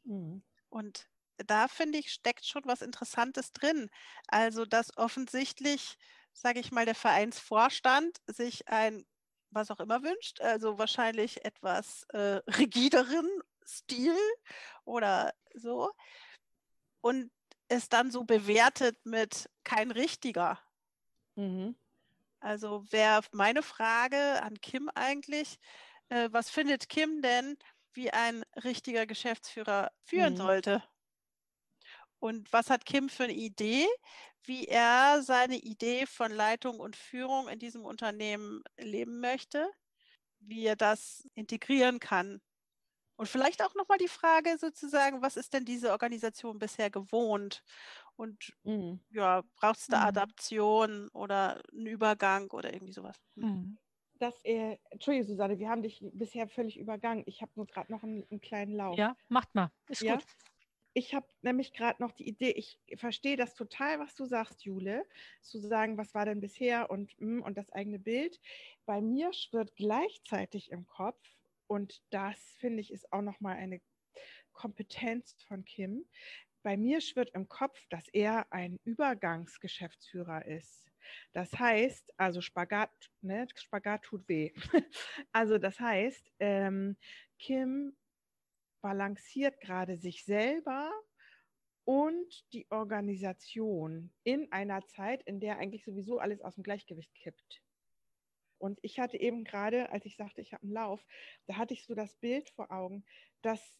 Mhm. 0.03 0.43
Und 0.69 1.07
da 1.37 1.67
finde 1.67 1.99
ich, 1.99 2.11
steckt 2.11 2.45
schon 2.45 2.63
was 2.65 2.81
Interessantes 2.81 3.51
drin. 3.51 3.89
Also, 4.27 4.65
dass 4.65 4.95
offensichtlich, 4.97 5.97
sage 6.33 6.59
ich 6.59 6.71
mal, 6.71 6.85
der 6.85 6.95
Vereinsvorstand 6.95 8.17
sich 8.27 8.67
ein, 8.67 9.05
was 9.51 9.71
auch 9.71 9.79
immer 9.79 10.03
wünscht, 10.03 10.41
also 10.41 10.77
wahrscheinlich 10.77 11.45
etwas 11.45 12.03
äh, 12.09 12.41
rigideren 12.47 13.27
Stil 13.65 14.17
oder 14.83 15.33
so 15.53 15.91
und 17.01 17.31
es 17.67 17.89
dann 17.89 18.11
so 18.11 18.23
bewertet 18.23 18.97
mit 19.05 19.49
kein 19.63 19.91
richtiger. 19.91 20.59
Mhm. 21.35 21.75
Also 22.43 22.83
wäre 22.91 23.21
meine 23.31 23.63
Frage 23.63 24.43
an 24.43 24.59
Kim 24.59 24.89
eigentlich, 24.95 25.59
äh, 26.09 26.27
was 26.33 26.49
findet 26.49 26.89
Kim 26.89 27.21
denn, 27.21 27.57
wie 27.93 28.11
ein 28.11 28.43
richtiger 28.65 29.05
Geschäftsführer 29.05 29.91
führen 30.03 30.33
mhm. 30.33 30.37
sollte? 30.37 30.83
Und 32.19 32.51
was 32.51 32.69
hat 32.69 32.85
Kim 32.85 33.07
für 33.07 33.23
eine 33.23 33.33
Idee, 33.33 33.87
wie 34.43 34.65
er 34.65 35.23
seine 35.23 35.55
Idee 35.55 36.05
von 36.05 36.33
Leitung 36.33 36.81
und 36.81 36.97
Führung 36.97 37.47
in 37.47 37.59
diesem 37.59 37.85
Unternehmen 37.85 38.61
leben 38.77 39.21
möchte, 39.21 39.71
wie 40.39 40.65
er 40.65 40.75
das 40.75 41.25
integrieren 41.35 42.01
kann 42.01 42.41
und 43.15 43.27
vielleicht 43.27 43.61
auch 43.61 43.75
nochmal 43.75 43.99
die 43.99 44.07
Frage 44.07 44.57
sozusagen, 44.57 45.21
was 45.21 45.37
ist 45.37 45.53
denn 45.53 45.65
diese 45.65 45.91
Organisation 45.91 46.57
bisher 46.57 46.89
gewohnt? 46.89 47.63
Und 48.15 48.53
mhm. 48.63 48.99
ja, 49.09 49.43
braucht 49.55 49.79
es 49.79 49.87
da 49.87 50.01
mhm. 50.01 50.07
Adaption 50.07 51.09
oder 51.09 51.61
einen 51.71 51.87
Übergang 51.87 52.49
oder 52.51 52.73
irgendwie 52.73 52.93
sowas? 52.93 53.19
Hm. 53.35 53.43
Mhm. 53.43 53.77
Das, 54.19 54.39
äh, 54.45 54.77
Entschuldige, 54.89 55.25
Susanne, 55.25 55.59
wir 55.59 55.69
haben 55.69 55.81
dich 55.81 56.05
bisher 56.13 56.47
völlig 56.47 56.77
übergangen. 56.77 57.23
Ich 57.25 57.41
habe 57.41 57.51
nur 57.55 57.65
gerade 57.65 57.91
noch 57.91 58.03
einen, 58.03 58.25
einen, 58.29 58.39
kleinen 58.39 58.73
Lauf. 58.73 58.97
Ja, 58.97 59.17
macht 59.27 59.53
mal. 59.55 59.71
Ist 59.89 60.01
ja? 60.01 60.15
gut. 60.15 60.25
Ich 60.93 61.15
habe 61.15 61.25
nämlich 61.41 61.73
gerade 61.73 62.01
noch 62.01 62.11
die 62.11 62.27
Idee, 62.27 62.51
ich 62.51 62.79
verstehe 62.95 63.35
das 63.35 63.55
total, 63.55 63.99
was 63.99 64.13
du 64.15 64.25
sagst, 64.25 64.63
Jule, 64.63 65.05
zu 65.41 65.59
sagen, 65.59 65.97
was 65.97 66.13
war 66.13 66.25
denn 66.25 66.39
bisher 66.39 66.91
und, 66.91 67.11
hm, 67.17 67.41
und 67.41 67.57
das 67.57 67.71
eigene 67.71 67.97
Bild. 67.97 68.39
Bei 68.85 69.01
mir 69.01 69.33
schwirrt 69.33 69.75
gleichzeitig 69.75 70.71
im 70.71 70.85
Kopf, 70.85 71.19
und 71.67 72.03
das 72.11 72.39
finde 72.59 72.81
ich 72.81 72.91
ist 72.91 73.11
auch 73.11 73.21
nochmal 73.21 73.57
eine 73.57 73.81
Kompetenz 74.51 75.35
von 75.47 75.65
Kim. 75.65 76.05
Bei 76.63 76.77
mir 76.77 77.01
schwirrt 77.01 77.31
im 77.33 77.49
Kopf, 77.49 77.79
dass 77.89 78.07
er 78.09 78.51
ein 78.51 78.79
Übergangsgeschäftsführer 78.85 80.45
ist. 80.45 80.89
Das 81.33 81.51
heißt, 81.59 82.13
also 82.17 82.39
Spagat, 82.39 83.11
ne, 83.21 83.47
Spagat 83.55 84.03
tut 84.03 84.27
weh. 84.29 84.53
also 85.33 85.57
das 85.57 85.79
heißt, 85.79 86.31
ähm, 86.39 86.97
Kim 87.37 87.95
balanciert 88.81 89.59
gerade 89.59 89.97
sich 89.97 90.23
selber 90.23 90.91
und 91.85 92.53
die 92.53 92.65
Organisation 92.71 94.13
in 94.23 94.49
einer 94.53 94.85
Zeit, 94.87 95.21
in 95.23 95.41
der 95.41 95.57
eigentlich 95.57 95.83
sowieso 95.83 96.19
alles 96.19 96.41
aus 96.41 96.55
dem 96.55 96.63
Gleichgewicht 96.63 97.13
kippt. 97.13 97.61
Und 98.57 98.79
ich 98.81 98.99
hatte 98.99 99.17
eben 99.17 99.43
gerade, 99.43 99.91
als 99.91 100.05
ich 100.05 100.15
sagte, 100.15 100.39
ich 100.39 100.53
habe 100.53 100.63
einen 100.63 100.71
Lauf, 100.71 101.05
da 101.47 101.57
hatte 101.57 101.73
ich 101.73 101.85
so 101.85 101.93
das 101.93 102.15
Bild 102.15 102.49
vor 102.51 102.71
Augen, 102.71 103.03
dass 103.41 103.77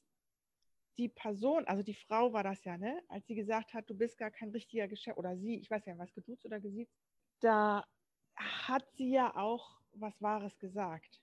die 0.98 1.10
Person, 1.10 1.66
also 1.66 1.84
die 1.84 1.96
Frau 1.96 2.34
war 2.34 2.44
das 2.44 2.64
ja, 2.64 2.78
ne, 2.78 3.02
als 3.08 3.26
sie 3.28 3.36
gesagt 3.36 3.74
hat, 3.74 3.90
du 3.90 3.96
bist 3.96 4.18
gar 4.18 4.32
kein 4.32 4.50
richtiger 4.50 4.88
Geschäft, 4.88 5.18
oder 5.18 5.36
sie, 5.38 5.56
ich 5.56 5.70
weiß 5.70 5.86
ja, 5.86 5.98
was 5.98 6.14
geduzt 6.14 6.46
oder 6.46 6.60
gesiezt, 6.60 6.94
da 7.40 7.86
hat 8.36 8.90
sie 8.96 9.12
ja 9.12 9.36
auch 9.36 9.80
was 9.94 10.22
Wahres 10.22 10.58
gesagt. 10.60 11.22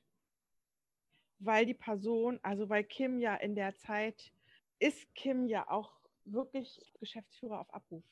Weil 1.39 1.67
die 1.67 1.75
Person, 1.75 2.39
also 2.43 2.69
weil 2.69 2.85
Kim 2.85 3.19
ja 3.19 3.35
in 3.37 3.55
der 3.55 3.77
Zeit, 3.77 4.33
ist 4.79 5.15
Kim 5.15 5.47
ja 5.47 5.69
auch 5.71 5.93
wirklich 6.25 6.93
Geschäftsführer 7.01 7.61
auf 7.61 7.73
Abruf. 7.73 8.05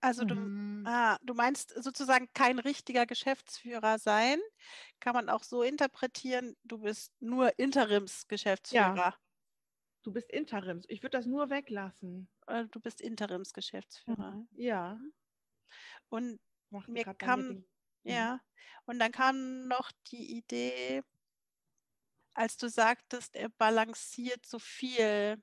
Also 0.00 0.24
du, 0.24 0.34
mhm. 0.34 0.84
ah, 0.84 1.16
du 1.22 1.32
meinst 1.32 1.74
sozusagen 1.80 2.28
kein 2.34 2.58
richtiger 2.58 3.06
Geschäftsführer 3.06 4.00
sein, 4.00 4.40
kann 4.98 5.14
man 5.14 5.28
auch 5.28 5.44
so 5.44 5.62
interpretieren, 5.62 6.56
du 6.64 6.78
bist 6.78 7.12
nur 7.20 7.56
Interimsgeschäftsführer. 7.58 8.96
Ja. 8.96 9.14
Du 10.02 10.12
bist 10.12 10.30
Interims. 10.30 10.84
Ich 10.88 11.02
würde 11.02 11.16
das 11.16 11.26
nur 11.26 11.50
weglassen. 11.50 12.28
Äh, 12.46 12.66
du 12.66 12.80
bist 12.80 13.00
Interimsgeschäftsführer. 13.00 14.32
Mhm. 14.32 14.48
Ja. 14.52 15.00
Und 16.08 16.40
Macht 16.70 16.88
mir 16.88 17.04
kam, 17.04 17.40
mhm. 17.40 17.64
ja, 18.02 18.40
und 18.86 18.98
dann 18.98 19.12
kam 19.12 19.68
noch 19.68 19.92
die 20.08 20.36
Idee, 20.38 21.02
als 22.34 22.56
du 22.56 22.68
sagtest, 22.68 23.36
er 23.36 23.50
balanciert 23.50 24.46
so 24.46 24.58
viel 24.58 25.42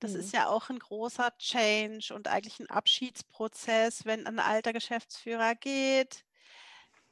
das 0.00 0.12
mhm. 0.12 0.20
ist 0.20 0.32
ja 0.32 0.48
auch 0.48 0.70
ein 0.70 0.78
großer 0.78 1.36
Change 1.38 2.14
und 2.14 2.28
eigentlich 2.28 2.60
ein 2.60 2.70
Abschiedsprozess, 2.70 4.04
wenn 4.04 4.26
ein 4.26 4.38
alter 4.38 4.72
Geschäftsführer 4.72 5.54
geht. 5.56 6.24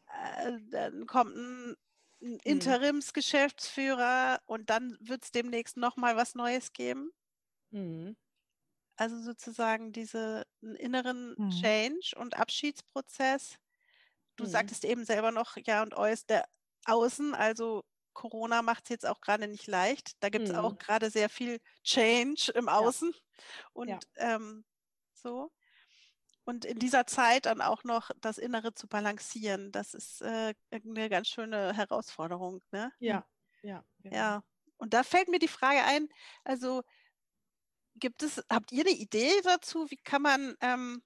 Äh, 0.07 0.53
dann 0.71 1.07
kommt 1.07 1.35
ein, 1.35 1.77
ein 2.23 2.33
mhm. 2.33 2.41
Interimsgeschäftsführer 2.45 4.41
und 4.47 4.71
dann 4.71 4.97
wird 5.01 5.25
es 5.25 5.31
demnächst 5.31 5.77
nochmal 5.77 6.17
was 6.17 6.35
Neues 6.35 6.73
geben. 6.73 7.11
Mhm. 7.71 8.17
Also 8.97 9.21
sozusagen 9.21 9.93
diesen 9.93 10.43
inneren 10.79 11.35
mhm. 11.37 11.51
Change 11.51 12.13
und 12.17 12.37
Abschiedsprozess. 12.37 13.57
Du 14.37 14.45
mhm. 14.45 14.49
sagtest 14.49 14.85
eben 14.85 15.05
selber 15.05 15.33
noch, 15.33 15.57
ja, 15.67 15.83
und 15.83 15.95
der 16.29 16.49
Außen, 16.87 17.35
also 17.35 17.85
Corona 18.15 18.63
macht 18.63 18.85
es 18.85 18.89
jetzt 18.89 19.07
auch 19.07 19.21
gerade 19.21 19.47
nicht 19.49 19.67
leicht. 19.67 20.13
Da 20.21 20.31
gibt 20.31 20.47
es 20.47 20.53
mhm. 20.53 20.59
auch 20.59 20.79
gerade 20.79 21.11
sehr 21.11 21.29
viel 21.29 21.61
Change 21.85 22.53
im 22.55 22.69
Außen. 22.69 23.13
Ja. 23.13 23.21
Und 23.75 23.89
ja. 23.89 23.99
Ähm, 24.17 24.65
so. 25.13 25.53
Und 26.47 26.65
in 26.65 26.79
dieser 26.79 27.09
Zeit 27.09 27.47
dann 27.47 27.61
auch 27.61 27.83
noch 27.83 28.13
das 28.21 28.39
Innere 28.39 28.73
zu 28.73 28.87
balancieren, 28.87 29.73
das 29.73 29.95
ist 29.95 30.23
äh, 30.23 30.55
eine 30.71 31.09
ganz 31.09 31.27
schöne 31.27 31.75
Herausforderung. 31.75 32.63
Ne? 32.71 32.93
Ja, 33.01 33.27
ja. 33.63 33.85
Genau. 33.99 34.17
Ja. 34.17 34.45
Und 34.77 34.95
da 34.95 35.03
fällt 35.03 35.29
mir 35.29 35.41
die 35.41 35.49
Frage 35.49 35.83
ein, 35.83 36.09
also 36.45 36.85
gibt 37.97 38.23
es, 38.23 38.41
habt 38.49 38.71
ihr 38.71 38.87
eine 38.87 38.95
Idee 38.97 39.33
dazu, 39.43 39.91
wie 39.91 39.97
kann 39.97 40.23
man 40.23 40.55
ähm, 40.61 41.03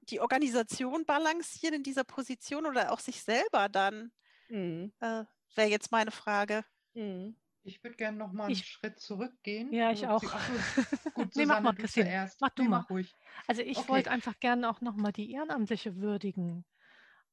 die 0.00 0.20
Organisation 0.20 1.06
balancieren 1.06 1.76
in 1.76 1.82
dieser 1.82 2.04
Position 2.04 2.66
oder 2.66 2.92
auch 2.92 3.00
sich 3.00 3.22
selber 3.22 3.70
dann? 3.70 4.12
Mhm. 4.50 4.92
Äh, 5.00 5.24
wäre 5.54 5.70
jetzt 5.70 5.90
meine 5.90 6.10
Frage. 6.10 6.66
Mhm. 6.92 7.34
Ich 7.66 7.82
würde 7.82 7.96
gerne 7.96 8.18
noch 8.18 8.32
mal 8.32 8.44
einen 8.44 8.52
ich, 8.52 8.66
Schritt 8.66 9.00
zurückgehen. 9.00 9.72
Ja, 9.72 9.90
ich 9.90 10.06
also, 10.06 10.26
auch. 10.26 10.34
Achso, 10.34 10.52
gut, 11.14 11.34
nee, 11.34 11.46
mach 11.46 11.60
mal, 11.60 11.74
Christine. 11.74 12.06
Zuerst. 12.06 12.40
Mach 12.42 12.50
du 12.50 12.62
nee, 12.62 12.68
mal. 12.68 12.80
Mach 12.80 12.90
ruhig. 12.90 13.14
Also 13.46 13.62
ich 13.62 13.78
okay. 13.78 13.88
wollte 13.88 14.10
einfach 14.10 14.38
gerne 14.38 14.68
auch 14.68 14.82
noch 14.82 14.96
mal 14.96 15.12
die 15.12 15.32
Ehrenamtliche 15.32 15.96
würdigen. 15.96 16.66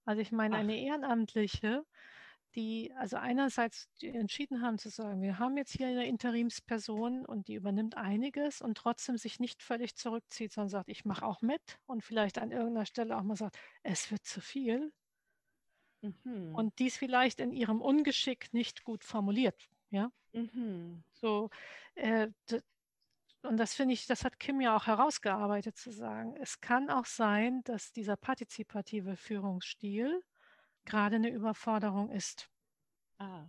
Also 0.05 0.21
ich 0.21 0.31
meine, 0.31 0.55
Ach. 0.55 0.59
eine 0.59 0.79
Ehrenamtliche, 0.81 1.83
die 2.55 2.93
also 2.95 3.17
einerseits 3.17 3.89
entschieden 4.01 4.61
haben 4.61 4.77
zu 4.77 4.89
sagen, 4.89 5.21
wir 5.21 5.37
haben 5.37 5.57
jetzt 5.57 5.73
hier 5.73 5.87
eine 5.87 6.07
Interimsperson 6.07 7.25
und 7.25 7.49
die 7.49 7.55
übernimmt 7.55 7.97
einiges 7.97 8.61
und 8.61 8.77
trotzdem 8.77 9.17
sich 9.17 9.39
nicht 9.39 9.61
völlig 9.61 9.95
zurückzieht, 9.95 10.53
sondern 10.53 10.69
sagt, 10.69 10.89
ich 10.89 11.03
mache 11.03 11.25
auch 11.25 11.41
mit 11.41 11.79
und 11.87 12.03
vielleicht 12.03 12.37
an 12.37 12.51
irgendeiner 12.51 12.85
Stelle 12.85 13.17
auch 13.17 13.23
mal 13.23 13.35
sagt, 13.35 13.57
es 13.83 14.11
wird 14.11 14.25
zu 14.25 14.39
viel. 14.39 14.93
Mhm. 16.01 16.55
Und 16.55 16.79
dies 16.79 16.97
vielleicht 16.97 17.41
in 17.41 17.51
ihrem 17.51 17.81
Ungeschick 17.81 18.53
nicht 18.53 18.83
gut 18.83 19.03
formuliert. 19.03 19.69
Ja. 19.89 20.09
Mhm. 20.33 21.03
So, 21.13 21.49
äh, 21.95 22.27
und 23.43 23.57
das 23.57 23.73
finde 23.73 23.93
ich, 23.93 24.05
das 24.05 24.23
hat 24.23 24.39
Kim 24.39 24.61
ja 24.61 24.75
auch 24.75 24.85
herausgearbeitet 24.85 25.77
zu 25.77 25.91
sagen. 25.91 26.35
Es 26.37 26.61
kann 26.61 26.89
auch 26.89 27.05
sein, 27.05 27.63
dass 27.63 27.91
dieser 27.91 28.15
partizipative 28.15 29.17
Führungsstil 29.17 30.23
gerade 30.85 31.15
eine 31.15 31.29
Überforderung 31.29 32.11
ist. 32.11 32.49
Ah. 33.17 33.45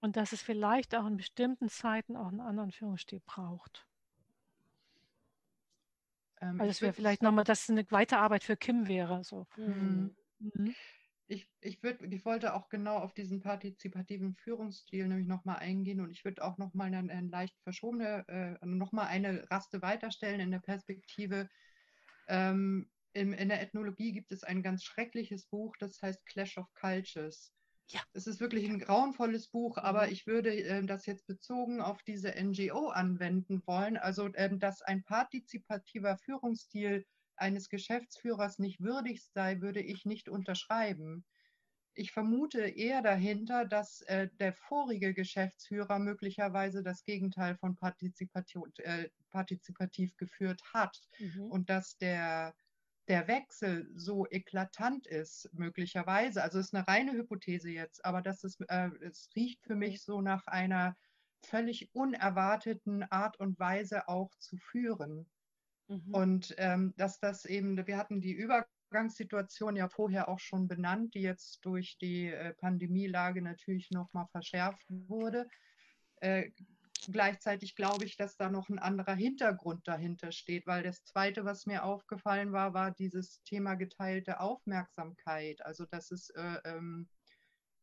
Und 0.00 0.16
dass 0.16 0.32
es 0.32 0.42
vielleicht 0.42 0.94
auch 0.94 1.06
in 1.06 1.16
bestimmten 1.16 1.68
Zeiten 1.68 2.16
auch 2.16 2.28
einen 2.28 2.40
anderen 2.40 2.72
Führungsstil 2.72 3.20
braucht. 3.24 3.86
Ähm, 6.40 6.60
also 6.60 6.70
es 6.70 6.82
wäre 6.82 6.92
vielleicht 6.92 7.22
nochmal, 7.22 7.44
dass 7.44 7.64
es 7.64 7.70
eine 7.70 7.88
Weiterarbeit 7.90 8.42
für 8.42 8.56
Kim 8.56 8.88
wäre. 8.88 9.22
So. 9.22 9.46
Mhm. 9.56 10.16
Mhm 10.38 10.74
ich, 11.30 11.48
ich, 11.60 11.82
würd, 11.82 12.02
ich 12.02 12.24
wollte 12.24 12.54
auch 12.54 12.68
genau 12.68 12.96
auf 12.96 13.14
diesen 13.14 13.40
partizipativen 13.40 14.34
Führungsstil 14.34 15.06
nämlich 15.06 15.28
nochmal 15.28 15.58
eingehen 15.58 16.00
und 16.00 16.10
ich 16.10 16.24
würde 16.24 16.42
auch 16.42 16.58
nochmal 16.58 16.88
eine, 16.88 17.10
eine 17.12 17.28
leicht 17.28 17.56
verschobene, 17.62 18.26
äh, 18.28 18.66
nochmal 18.66 19.06
eine 19.06 19.48
Raste 19.48 19.80
weiterstellen 19.80 20.40
in 20.40 20.50
der 20.50 20.58
Perspektive. 20.58 21.48
Ähm, 22.26 22.90
in, 23.12 23.32
in 23.32 23.48
der 23.48 23.62
Ethnologie 23.62 24.12
gibt 24.12 24.32
es 24.32 24.42
ein 24.42 24.62
ganz 24.62 24.82
schreckliches 24.82 25.46
Buch, 25.46 25.76
das 25.78 26.02
heißt 26.02 26.26
Clash 26.26 26.58
of 26.58 26.66
Cultures. 26.74 27.52
Ja. 27.88 28.00
Es 28.12 28.26
ist 28.26 28.40
wirklich 28.40 28.68
ein 28.68 28.80
grauenvolles 28.80 29.48
Buch, 29.48 29.78
aber 29.78 30.06
mhm. 30.06 30.12
ich 30.12 30.26
würde 30.26 30.52
äh, 30.52 30.84
das 30.84 31.06
jetzt 31.06 31.26
bezogen 31.26 31.80
auf 31.80 32.02
diese 32.02 32.34
NGO 32.40 32.88
anwenden 32.88 33.62
wollen. 33.66 33.96
Also, 33.96 34.26
äh, 34.34 34.56
dass 34.58 34.82
ein 34.82 35.04
partizipativer 35.04 36.18
Führungsstil 36.18 37.04
eines 37.40 37.68
Geschäftsführers 37.68 38.58
nicht 38.58 38.80
würdig 38.80 39.22
sei, 39.24 39.60
würde 39.60 39.80
ich 39.80 40.04
nicht 40.04 40.28
unterschreiben. 40.28 41.24
Ich 41.94 42.12
vermute 42.12 42.60
eher 42.60 43.02
dahinter, 43.02 43.64
dass 43.64 44.02
äh, 44.02 44.28
der 44.38 44.52
vorige 44.52 45.12
Geschäftsführer 45.12 45.98
möglicherweise 45.98 46.82
das 46.82 47.04
Gegenteil 47.04 47.56
von 47.56 47.76
partizipativ, 47.76 48.62
äh, 48.78 49.08
partizipativ 49.30 50.16
geführt 50.16 50.62
hat 50.72 51.00
mhm. 51.18 51.50
und 51.50 51.68
dass 51.68 51.98
der, 51.98 52.54
der 53.08 53.26
Wechsel 53.26 53.90
so 53.96 54.26
eklatant 54.30 55.06
ist, 55.06 55.50
möglicherweise. 55.52 56.42
Also 56.42 56.58
es 56.58 56.66
ist 56.66 56.74
eine 56.74 56.86
reine 56.86 57.12
Hypothese 57.12 57.70
jetzt, 57.70 58.04
aber 58.04 58.22
das 58.22 58.44
ist, 58.44 58.60
äh, 58.68 58.90
es 59.00 59.28
riecht 59.34 59.64
für 59.64 59.74
mich 59.74 60.02
so 60.04 60.20
nach 60.20 60.46
einer 60.46 60.96
völlig 61.42 61.92
unerwarteten 61.94 63.02
Art 63.04 63.38
und 63.40 63.58
Weise 63.58 64.08
auch 64.08 64.34
zu 64.36 64.56
führen. 64.56 65.26
Mhm. 65.90 66.14
Und 66.14 66.54
ähm, 66.58 66.94
dass 66.96 67.18
das 67.18 67.44
eben, 67.44 67.84
wir 67.86 67.96
hatten 67.96 68.20
die 68.20 68.32
Übergangssituation 68.32 69.74
ja 69.74 69.88
vorher 69.88 70.28
auch 70.28 70.38
schon 70.38 70.68
benannt, 70.68 71.14
die 71.14 71.22
jetzt 71.22 71.64
durch 71.64 71.98
die 71.98 72.28
äh, 72.28 72.54
Pandemielage 72.54 73.42
natürlich 73.42 73.90
nochmal 73.90 74.26
verschärft 74.30 74.86
wurde. 74.88 75.48
Äh, 76.20 76.50
gleichzeitig 77.10 77.74
glaube 77.74 78.04
ich, 78.04 78.16
dass 78.16 78.36
da 78.36 78.50
noch 78.50 78.68
ein 78.68 78.78
anderer 78.78 79.16
Hintergrund 79.16 79.88
dahinter 79.88 80.30
steht, 80.30 80.68
weil 80.68 80.84
das 80.84 81.02
Zweite, 81.04 81.44
was 81.44 81.66
mir 81.66 81.82
aufgefallen 81.82 82.52
war, 82.52 82.72
war 82.72 82.92
dieses 82.92 83.42
Thema 83.42 83.74
geteilte 83.74 84.38
Aufmerksamkeit. 84.38 85.64
Also 85.66 85.86
dass 85.86 86.12
es 86.12 86.30
äh, 86.30 86.58
ähm, 86.64 87.08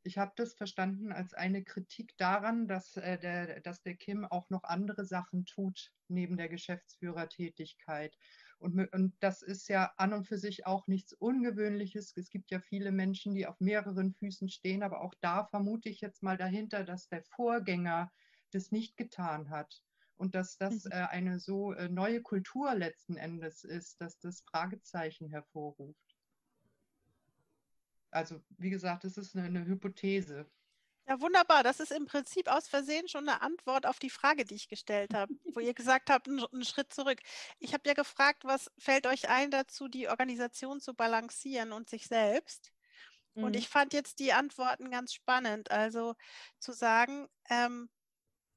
ich 0.04 0.18
habe 0.18 0.32
das 0.36 0.54
verstanden 0.54 1.12
als 1.12 1.34
eine 1.34 1.64
Kritik 1.64 2.16
daran, 2.18 2.68
dass, 2.68 2.96
äh, 2.98 3.18
der, 3.18 3.62
dass 3.62 3.82
der 3.82 3.96
Kim 3.96 4.26
auch 4.26 4.50
noch 4.50 4.64
andere 4.64 5.06
Sachen 5.06 5.46
tut 5.46 5.92
neben 6.08 6.38
der 6.38 6.50
Geschäftsführertätigkeit. 6.50 8.16
Und, 8.60 8.92
und 8.94 9.14
das 9.20 9.42
ist 9.42 9.68
ja 9.68 9.92
an 9.98 10.14
und 10.14 10.28
für 10.28 10.38
sich 10.38 10.66
auch 10.66 10.88
nichts 10.88 11.14
Ungewöhnliches. 11.14 12.16
Es 12.16 12.30
gibt 12.30 12.50
ja 12.50 12.60
viele 12.60 12.92
Menschen, 12.92 13.36
die 13.36 13.46
auf 13.46 13.60
mehreren 13.60 14.14
Füßen 14.14 14.50
stehen, 14.50 14.84
aber 14.84 15.02
auch 15.02 15.14
da 15.22 15.46
vermute 15.46 15.90
ich 15.90 16.02
jetzt 16.02 16.24
mal 16.24 16.38
dahinter, 16.38 16.84
dass 16.84 17.08
der 17.08 17.24
Vorgänger 17.24 18.12
das 18.52 18.72
nicht 18.72 18.98
getan 18.98 19.50
hat 19.50 19.84
und 20.16 20.36
dass 20.36 20.58
das 20.58 20.86
mhm. 20.86 20.92
äh, 20.92 20.96
eine 21.08 21.40
so 21.40 21.74
äh, 21.74 21.90
neue 21.90 22.22
Kultur 22.22 22.74
letzten 22.74 23.18
Endes 23.18 23.64
ist, 23.64 24.02
dass 24.02 24.20
das 24.20 24.42
Fragezeichen 24.42 25.30
hervorruft. 25.30 26.07
Also 28.12 28.42
wie 28.58 28.70
gesagt, 28.70 29.06
es 29.06 29.18
ist 29.18 29.36
eine, 29.36 29.46
eine 29.46 29.66
Hypothese. 29.66 30.50
Ja, 31.08 31.22
wunderbar. 31.22 31.64
Das 31.64 31.80
ist 31.80 31.92
im 31.92 32.06
Prinzip 32.06 32.50
aus 32.50 32.68
Versehen 32.68 33.08
schon 33.08 33.30
eine 33.30 33.42
Antwort 33.42 33.86
auf 33.86 33.98
die 33.98 34.10
Frage, 34.10 34.44
die 34.44 34.56
ich 34.56 34.68
gestellt 34.68 35.14
habe, 35.14 35.34
wo 35.54 35.62
ihr 35.62 35.74
gesagt 35.74 36.10
habt, 36.10 36.28
einen 36.28 36.66
Schritt 36.66 36.94
zurück. 36.94 37.22
Ich 37.60 37.74
habe 37.74 37.88
ja 37.88 37.94
gefragt, 37.94 38.44
was 38.44 38.70
fällt 38.78 39.08
euch 39.08 39.30
ein 39.30 39.50
dazu, 39.50 39.88
die 39.88 40.10
Organisation 40.10 40.82
zu 40.82 40.94
balancieren 40.94 41.72
und 41.72 41.90
sich 41.90 42.08
selbst? 42.08 42.74
Mhm. 43.36 43.44
Und 43.44 43.56
ich 43.56 43.70
fand 43.70 43.94
jetzt 43.94 44.20
die 44.20 44.34
Antworten 44.34 44.92
ganz 44.92 45.14
spannend. 45.14 45.72
Also 45.72 46.16
zu 46.60 46.74
sagen, 46.74 47.30
ähm, 47.50 47.90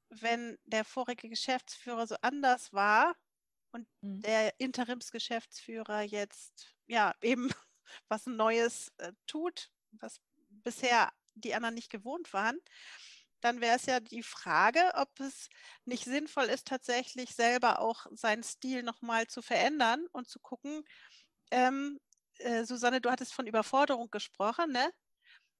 wenn 0.09 0.57
der 0.65 0.83
vorige 0.83 1.29
Geschäftsführer 1.29 2.05
so 2.05 2.15
anders 2.21 2.73
war 2.73 3.15
und 3.71 3.87
mhm. 4.01 4.21
der 4.23 4.59
Interimsgeschäftsführer 4.59 6.01
jetzt 6.01 6.75
ja 6.87 7.15
eben 7.21 7.49
was 8.07 8.25
Neues 8.25 8.91
äh, 8.97 9.11
tut, 9.27 9.69
was 9.91 10.19
bisher 10.49 11.11
die 11.35 11.55
anderen 11.55 11.75
nicht 11.75 11.89
gewohnt 11.89 12.33
waren, 12.33 12.59
dann 13.41 13.59
wäre 13.59 13.75
es 13.75 13.85
ja 13.87 13.99
die 13.99 14.23
Frage, 14.23 14.91
ob 14.95 15.19
es 15.19 15.49
nicht 15.85 16.05
sinnvoll 16.05 16.45
ist, 16.45 16.67
tatsächlich 16.67 17.35
selber 17.35 17.79
auch 17.79 18.05
seinen 18.11 18.43
Stil 18.43 18.83
nochmal 18.83 19.27
zu 19.27 19.41
verändern 19.41 20.05
und 20.11 20.29
zu 20.29 20.39
gucken. 20.39 20.83
Ähm, 21.49 21.99
äh, 22.37 22.63
Susanne, 22.65 23.01
du 23.01 23.09
hattest 23.09 23.33
von 23.33 23.47
Überforderung 23.47 24.09
gesprochen, 24.11 24.71
ne? 24.71 24.91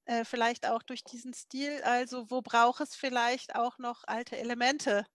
Äh, 0.05 0.25
vielleicht 0.25 0.67
auch 0.67 0.83
durch 0.83 1.03
diesen 1.03 1.33
Stil. 1.33 1.81
Also 1.83 2.29
wo 2.29 2.41
braucht 2.41 2.81
es 2.81 2.95
vielleicht 2.95 3.55
auch 3.55 3.77
noch 3.77 4.03
alte 4.05 4.37
Elemente, 4.37 5.05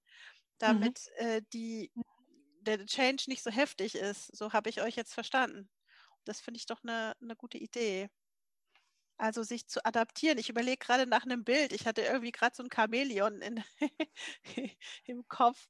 damit 0.59 1.01
mhm. 1.19 1.27
äh, 1.27 1.43
die, 1.53 1.93
der 2.61 2.85
Change 2.87 3.25
nicht 3.29 3.43
so 3.43 3.51
heftig 3.51 3.95
ist? 3.95 4.37
So 4.37 4.53
habe 4.53 4.71
ich 4.71 4.83
euch 4.83 4.97
jetzt 4.97 5.15
verstanden. 5.15 5.69
Das 6.29 6.41
finde 6.41 6.59
ich 6.59 6.67
doch 6.67 6.83
eine, 6.83 7.15
eine 7.21 7.37
gute 7.37 7.59
Idee. 7.59 8.09
Also 9.19 9.43
sich 9.43 9.67
zu 9.67 9.85
adaptieren. 9.85 10.39
Ich 10.39 10.51
überlege 10.51 10.77
gerade 10.79 11.07
nach 11.07 11.25
einem 11.25 11.45
Bild. 11.45 11.73
Ich 11.73 11.87
hatte 11.87 12.03
irgendwie 12.03 12.33
gerade 12.33 12.55
so 12.55 12.63
ein 12.63 12.71
Chamäleon 12.73 13.41
in, 13.41 13.65
im 15.07 15.27
Kopf, 15.29 15.69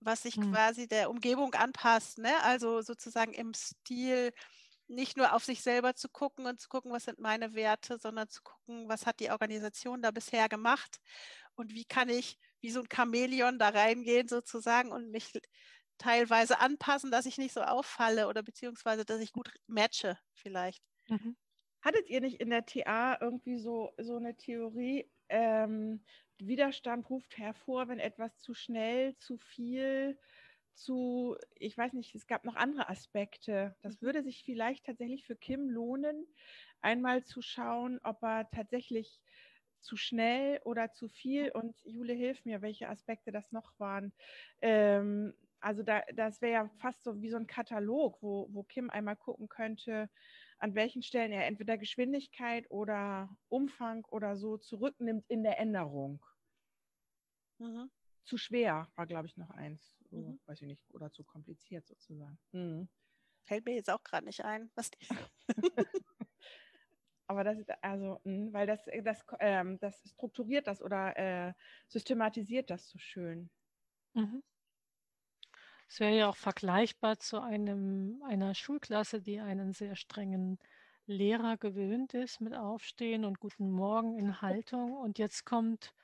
was 0.00 0.22
sich 0.22 0.36
hm. 0.36 0.52
quasi 0.52 0.86
der 0.86 1.10
Umgebung 1.10 1.54
anpasst. 1.54 2.18
Ne? 2.18 2.32
Also 2.42 2.82
sozusagen 2.82 3.32
im 3.32 3.54
Stil 3.54 4.32
nicht 4.88 5.16
nur 5.16 5.32
auf 5.32 5.44
sich 5.44 5.62
selber 5.62 5.94
zu 5.94 6.08
gucken 6.08 6.46
und 6.46 6.60
zu 6.60 6.68
gucken, 6.68 6.92
was 6.92 7.04
sind 7.04 7.18
meine 7.18 7.54
Werte, 7.54 7.98
sondern 7.98 8.28
zu 8.28 8.42
gucken, 8.42 8.88
was 8.88 9.04
hat 9.06 9.18
die 9.20 9.30
Organisation 9.30 10.00
da 10.00 10.12
bisher 10.12 10.48
gemacht 10.48 11.00
und 11.56 11.74
wie 11.74 11.84
kann 11.84 12.08
ich 12.08 12.38
wie 12.60 12.70
so 12.70 12.80
ein 12.80 12.88
Chamäleon 12.92 13.58
da 13.58 13.70
reingehen 13.70 14.28
sozusagen 14.28 14.92
und 14.92 15.10
mich 15.10 15.32
teilweise 15.98 16.58
anpassen, 16.60 17.10
dass 17.10 17.26
ich 17.26 17.38
nicht 17.38 17.52
so 17.52 17.62
auffalle 17.62 18.28
oder 18.28 18.42
beziehungsweise, 18.42 19.04
dass 19.04 19.20
ich 19.20 19.32
gut 19.32 19.50
matche 19.66 20.18
vielleicht. 20.34 20.82
Mhm. 21.08 21.36
Hattet 21.82 22.08
ihr 22.08 22.20
nicht 22.20 22.40
in 22.40 22.50
der 22.50 22.66
TA 22.66 23.18
irgendwie 23.20 23.58
so, 23.58 23.92
so 23.98 24.16
eine 24.16 24.36
Theorie, 24.36 25.10
ähm, 25.28 26.04
Widerstand 26.38 27.08
ruft 27.08 27.38
hervor, 27.38 27.88
wenn 27.88 27.98
etwas 27.98 28.38
zu 28.38 28.54
schnell, 28.54 29.16
zu 29.16 29.38
viel, 29.38 30.18
zu, 30.74 31.36
ich 31.54 31.76
weiß 31.76 31.94
nicht, 31.94 32.14
es 32.14 32.26
gab 32.26 32.44
noch 32.44 32.56
andere 32.56 32.88
Aspekte. 32.88 33.76
Das 33.82 34.00
mhm. 34.00 34.06
würde 34.06 34.22
sich 34.22 34.44
vielleicht 34.44 34.84
tatsächlich 34.86 35.24
für 35.24 35.36
Kim 35.36 35.70
lohnen, 35.70 36.26
einmal 36.80 37.24
zu 37.24 37.40
schauen, 37.40 38.00
ob 38.02 38.22
er 38.22 38.50
tatsächlich 38.50 39.20
zu 39.80 39.96
schnell 39.96 40.60
oder 40.64 40.92
zu 40.92 41.08
viel 41.08 41.50
und 41.52 41.80
Jule 41.84 42.12
hilf 42.12 42.44
mir, 42.44 42.60
welche 42.60 42.88
Aspekte 42.88 43.30
das 43.30 43.52
noch 43.52 43.72
waren. 43.78 44.12
Ähm, 44.60 45.34
also 45.66 45.82
da, 45.82 46.02
das 46.14 46.40
wäre 46.40 46.52
ja 46.52 46.68
fast 46.78 47.02
so 47.02 47.20
wie 47.20 47.28
so 47.28 47.36
ein 47.36 47.48
Katalog, 47.48 48.22
wo, 48.22 48.48
wo 48.52 48.62
Kim 48.62 48.88
einmal 48.88 49.16
gucken 49.16 49.48
könnte, 49.48 50.08
an 50.58 50.76
welchen 50.76 51.02
Stellen 51.02 51.32
er 51.32 51.44
entweder 51.46 51.76
Geschwindigkeit 51.76 52.70
oder 52.70 53.36
Umfang 53.48 54.04
oder 54.04 54.36
so 54.36 54.58
zurücknimmt 54.58 55.24
in 55.26 55.42
der 55.42 55.58
Änderung. 55.58 56.24
Mhm. 57.58 57.90
Zu 58.24 58.38
schwer 58.38 58.88
war, 58.94 59.06
glaube 59.06 59.26
ich, 59.26 59.36
noch 59.36 59.50
eins. 59.50 59.92
So, 60.08 60.18
mhm. 60.18 60.38
Weiß 60.46 60.62
ich 60.62 60.68
nicht. 60.68 60.84
Oder 60.94 61.10
zu 61.10 61.24
kompliziert 61.24 61.84
sozusagen. 61.84 62.38
Mhm. 62.52 62.88
Fällt 63.44 63.64
mir 63.64 63.74
jetzt 63.74 63.90
auch 63.90 64.04
gerade 64.04 64.24
nicht 64.24 64.44
ein. 64.44 64.70
Was 64.76 64.92
Aber 67.26 67.42
das 67.42 67.58
ist 67.58 67.70
also, 67.82 68.20
hm, 68.22 68.52
weil 68.52 68.68
das, 68.68 68.84
das, 69.02 69.24
ähm, 69.40 69.80
das 69.80 70.00
strukturiert 70.08 70.68
das 70.68 70.80
oder 70.80 71.16
äh, 71.16 71.54
systematisiert 71.88 72.70
das 72.70 72.88
so 72.88 72.98
schön. 72.98 73.50
Mhm. 74.14 74.44
Es 75.88 76.00
wäre 76.00 76.16
ja 76.16 76.28
auch 76.28 76.36
vergleichbar 76.36 77.18
zu 77.18 77.40
einem, 77.40 78.22
einer 78.26 78.54
Schulklasse, 78.54 79.20
die 79.20 79.40
einen 79.40 79.72
sehr 79.72 79.96
strengen 79.96 80.58
Lehrer 81.06 81.56
gewöhnt 81.56 82.14
ist 82.14 82.40
mit 82.40 82.54
Aufstehen 82.54 83.24
und 83.24 83.38
Guten 83.38 83.70
Morgen 83.70 84.18
in 84.18 84.42
Haltung. 84.42 84.96
Und 84.96 85.18
jetzt 85.18 85.44
kommt 85.44 85.94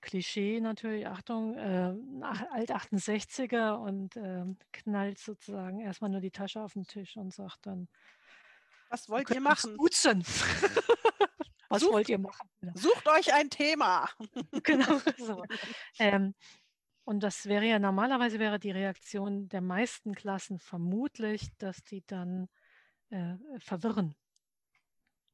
Klischee 0.00 0.60
natürlich, 0.60 1.06
Achtung, 1.06 1.56
äh, 1.56 1.94
Alt-68er 2.52 3.74
und 3.74 4.16
äh, 4.16 4.44
knallt 4.72 5.18
sozusagen 5.18 5.80
erstmal 5.80 6.10
nur 6.10 6.20
die 6.20 6.30
Tasche 6.30 6.60
auf 6.60 6.74
den 6.74 6.86
Tisch 6.86 7.16
und 7.16 7.32
sagt 7.32 7.66
dann, 7.66 7.88
was 8.90 9.08
wollt 9.08 9.30
ihr 9.30 9.40
machen? 9.40 9.76
Duzen. 9.76 10.24
Was 11.70 11.82
sucht, 11.82 11.92
wollt 11.92 12.08
ihr 12.08 12.18
machen? 12.18 12.48
Sucht 12.72 13.06
euch 13.08 13.34
ein 13.34 13.50
Thema. 13.50 14.08
genau 14.62 15.02
so. 15.18 15.44
Ähm, 15.98 16.34
und 17.08 17.20
das 17.20 17.46
wäre 17.46 17.64
ja 17.64 17.78
normalerweise 17.78 18.38
wäre 18.38 18.58
die 18.58 18.70
Reaktion 18.70 19.48
der 19.48 19.62
meisten 19.62 20.14
Klassen 20.14 20.58
vermutlich, 20.58 21.48
dass 21.56 21.82
die 21.82 22.04
dann 22.06 22.48
äh, 23.08 23.36
verwirren 23.60 24.14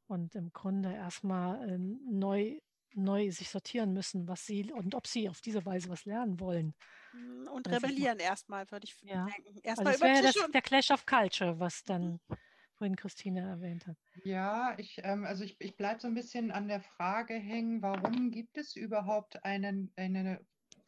und 0.06 0.36
im 0.36 0.52
Grunde 0.52 0.94
erstmal 0.94 1.68
äh, 1.68 1.78
neu, 1.78 2.60
neu 2.92 3.28
sich 3.32 3.50
sortieren 3.50 3.92
müssen, 3.92 4.28
was 4.28 4.46
sie 4.46 4.72
und 4.72 4.94
ob 4.94 5.08
sie 5.08 5.28
auf 5.28 5.40
diese 5.40 5.66
Weise 5.66 5.88
was 5.88 6.04
lernen 6.04 6.38
wollen. 6.38 6.76
Hm, 7.10 7.48
und 7.48 7.68
rebellieren 7.68 8.20
erstmal, 8.20 8.70
würde 8.70 8.84
ich 8.84 8.96
ja. 9.02 9.24
denken. 9.24 9.58
Erstmal 9.64 9.94
also 9.94 10.04
das 10.04 10.14
wäre 10.14 10.32
das, 10.32 10.50
der 10.52 10.62
Clash 10.62 10.92
of 10.92 11.04
Culture, 11.06 11.58
was 11.58 11.82
dann 11.82 12.20
mhm. 12.28 12.36
vorhin 12.74 12.94
Christine 12.94 13.40
erwähnt 13.40 13.88
hat. 13.88 13.96
Ja, 14.22 14.78
ich, 14.78 15.00
ähm, 15.02 15.24
also 15.24 15.42
ich, 15.42 15.56
ich 15.58 15.76
bleibe 15.76 16.00
so 16.00 16.06
ein 16.06 16.14
bisschen 16.14 16.52
an 16.52 16.68
der 16.68 16.82
Frage 16.82 17.34
hängen, 17.34 17.82
warum 17.82 18.30
gibt 18.30 18.58
es 18.58 18.76
überhaupt 18.76 19.44
einen, 19.44 19.92
eine 19.96 20.38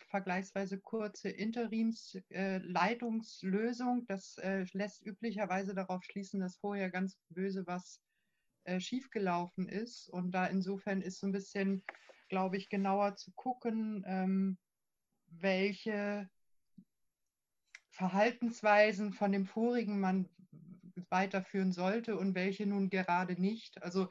vergleichsweise 0.06 0.80
kurze 0.80 1.28
Interimsleitungslösung. 1.28 4.02
Äh, 4.02 4.06
das 4.06 4.38
äh, 4.38 4.64
lässt 4.72 5.04
üblicherweise 5.04 5.74
darauf 5.74 6.02
schließen, 6.04 6.40
dass 6.40 6.56
vorher 6.56 6.90
ganz 6.90 7.18
böse 7.28 7.66
was 7.66 8.00
äh, 8.64 8.80
schiefgelaufen 8.80 9.68
ist. 9.68 10.08
Und 10.08 10.32
da 10.32 10.46
insofern 10.46 11.02
ist 11.02 11.20
so 11.20 11.26
ein 11.26 11.32
bisschen, 11.32 11.84
glaube 12.28 12.56
ich, 12.56 12.68
genauer 12.68 13.16
zu 13.16 13.32
gucken, 13.32 14.04
ähm, 14.06 14.58
welche 15.26 16.30
Verhaltensweisen 17.90 19.12
von 19.12 19.32
dem 19.32 19.46
vorigen 19.46 19.98
man 20.00 20.28
weiterführen 21.10 21.72
sollte 21.72 22.16
und 22.16 22.34
welche 22.34 22.66
nun 22.66 22.90
gerade 22.90 23.40
nicht. 23.40 23.82
Also 23.82 24.08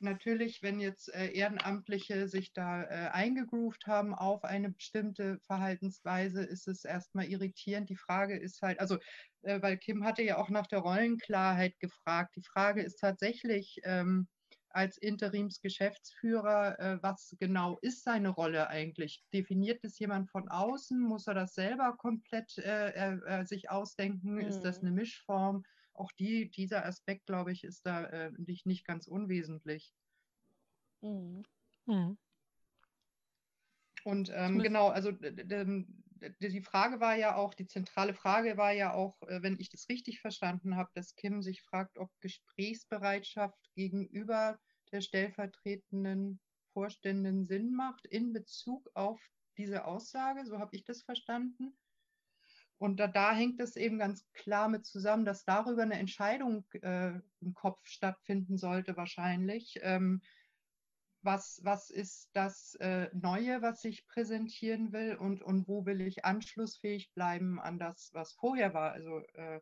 natürlich, 0.00 0.62
wenn 0.62 0.80
jetzt 0.80 1.12
äh, 1.14 1.28
Ehrenamtliche 1.28 2.28
sich 2.28 2.52
da 2.52 2.82
äh, 2.82 3.08
eingegroovt 3.10 3.86
haben 3.86 4.14
auf 4.14 4.44
eine 4.44 4.70
bestimmte 4.70 5.38
Verhaltensweise, 5.46 6.42
ist 6.42 6.68
es 6.68 6.84
erstmal 6.84 7.26
irritierend. 7.26 7.90
Die 7.90 7.96
Frage 7.96 8.38
ist 8.38 8.62
halt, 8.62 8.80
also, 8.80 8.98
äh, 9.42 9.60
weil 9.62 9.76
Kim 9.78 10.04
hatte 10.04 10.22
ja 10.22 10.38
auch 10.38 10.50
nach 10.50 10.66
der 10.66 10.80
Rollenklarheit 10.80 11.78
gefragt. 11.80 12.36
Die 12.36 12.42
Frage 12.42 12.82
ist 12.82 12.96
tatsächlich, 12.96 13.80
ähm, 13.84 14.28
als 14.70 14.98
Interimsgeschäftsführer, 14.98 16.78
äh, 16.78 17.02
was 17.02 17.34
genau 17.40 17.78
ist 17.82 18.04
seine 18.04 18.28
Rolle 18.28 18.68
eigentlich? 18.68 19.24
Definiert 19.32 19.82
es 19.82 19.98
jemand 19.98 20.30
von 20.30 20.48
außen? 20.48 21.00
Muss 21.00 21.26
er 21.26 21.34
das 21.34 21.54
selber 21.54 21.96
komplett 21.96 22.58
äh, 22.58 23.16
äh, 23.16 23.44
sich 23.44 23.70
ausdenken? 23.70 24.34
Mhm. 24.34 24.40
Ist 24.40 24.60
das 24.60 24.80
mhm. 24.80 24.88
eine 24.88 24.96
Mischform? 24.96 25.64
Auch 25.98 26.12
die, 26.12 26.50
dieser 26.50 26.84
Aspekt, 26.84 27.26
glaube 27.26 27.52
ich, 27.52 27.64
ist 27.64 27.84
da 27.86 28.04
äh, 28.04 28.32
nicht, 28.36 28.66
nicht 28.66 28.86
ganz 28.86 29.06
unwesentlich. 29.06 29.92
Mhm. 31.00 31.44
Mhm. 31.86 32.18
Und 34.04 34.30
ähm, 34.34 34.58
genau, 34.60 34.88
also 34.88 35.12
die 35.12 36.62
Frage 36.62 37.00
war 37.00 37.16
ja 37.16 37.36
auch, 37.36 37.54
die 37.54 37.66
zentrale 37.66 38.14
Frage 38.14 38.56
war 38.56 38.72
ja 38.72 38.94
auch, 38.94 39.20
äh, 39.22 39.42
wenn 39.42 39.58
ich 39.58 39.70
das 39.70 39.88
richtig 39.88 40.20
verstanden 40.20 40.76
habe, 40.76 40.90
dass 40.94 41.14
Kim 41.14 41.42
sich 41.42 41.62
fragt, 41.62 41.98
ob 41.98 42.10
Gesprächsbereitschaft 42.20 43.58
gegenüber 43.74 44.58
der 44.92 45.00
stellvertretenden 45.00 46.40
Vorständin 46.72 47.46
Sinn 47.46 47.74
macht 47.74 48.06
in 48.06 48.32
Bezug 48.32 48.88
auf 48.94 49.20
diese 49.56 49.84
Aussage. 49.84 50.46
So 50.46 50.58
habe 50.58 50.74
ich 50.76 50.84
das 50.84 51.02
verstanden. 51.02 51.76
Und 52.78 53.00
da, 53.00 53.08
da, 53.08 53.34
hängt 53.34 53.60
es 53.60 53.76
eben 53.76 53.98
ganz 53.98 54.24
klar 54.32 54.68
mit 54.68 54.86
zusammen, 54.86 55.24
dass 55.24 55.44
darüber 55.44 55.82
eine 55.82 55.98
Entscheidung 55.98 56.64
äh, 56.82 57.12
im 57.40 57.54
Kopf 57.54 57.84
stattfinden 57.84 58.56
sollte 58.56 58.96
wahrscheinlich. 58.96 59.78
Ähm, 59.82 60.22
was, 61.22 61.60
was 61.64 61.90
ist 61.90 62.30
das 62.32 62.76
äh, 62.76 63.08
Neue, 63.12 63.60
was 63.60 63.84
ich 63.84 64.06
präsentieren 64.06 64.92
will 64.92 65.16
und, 65.16 65.42
und 65.42 65.66
wo 65.66 65.84
will 65.84 66.00
ich 66.00 66.24
anschlussfähig 66.24 67.12
bleiben 67.12 67.60
an 67.60 67.78
das, 67.78 68.10
was 68.14 68.32
vorher 68.34 68.72
war? 68.72 68.92
Also 68.92 69.18
äh, 69.34 69.60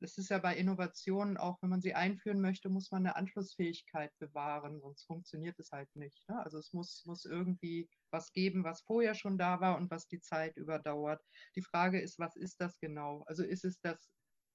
das 0.00 0.18
ist 0.18 0.30
ja 0.30 0.38
bei 0.38 0.56
Innovationen 0.56 1.36
auch, 1.36 1.60
wenn 1.62 1.70
man 1.70 1.82
sie 1.82 1.94
einführen 1.94 2.40
möchte, 2.40 2.68
muss 2.70 2.90
man 2.90 3.06
eine 3.06 3.16
Anschlussfähigkeit 3.16 4.12
bewahren, 4.18 4.80
sonst 4.80 5.04
funktioniert 5.04 5.58
es 5.58 5.72
halt 5.72 5.94
nicht. 5.94 6.28
Ne? 6.28 6.42
Also 6.42 6.58
es 6.58 6.72
muss, 6.72 7.04
muss 7.06 7.24
irgendwie 7.24 7.88
was 8.10 8.32
geben, 8.32 8.64
was 8.64 8.82
vorher 8.82 9.14
schon 9.14 9.38
da 9.38 9.60
war 9.60 9.76
und 9.76 9.90
was 9.90 10.08
die 10.08 10.20
Zeit 10.20 10.56
überdauert. 10.56 11.22
Die 11.54 11.62
Frage 11.62 12.00
ist, 12.00 12.18
was 12.18 12.36
ist 12.36 12.60
das 12.60 12.78
genau? 12.78 13.22
Also 13.26 13.44
ist 13.44 13.64
es 13.64 13.80
das 13.80 14.10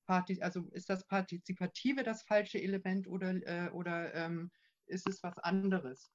also 0.07 0.67
ist 0.71 0.89
das 0.89 1.07
Partizipative 1.07 2.03
das 2.03 2.23
falsche 2.23 2.61
Element 2.61 3.07
oder, 3.07 3.31
äh, 3.31 3.71
oder 3.71 4.13
ähm, 4.13 4.51
ist 4.85 5.09
es 5.09 5.23
was 5.23 5.37
anderes? 5.39 6.11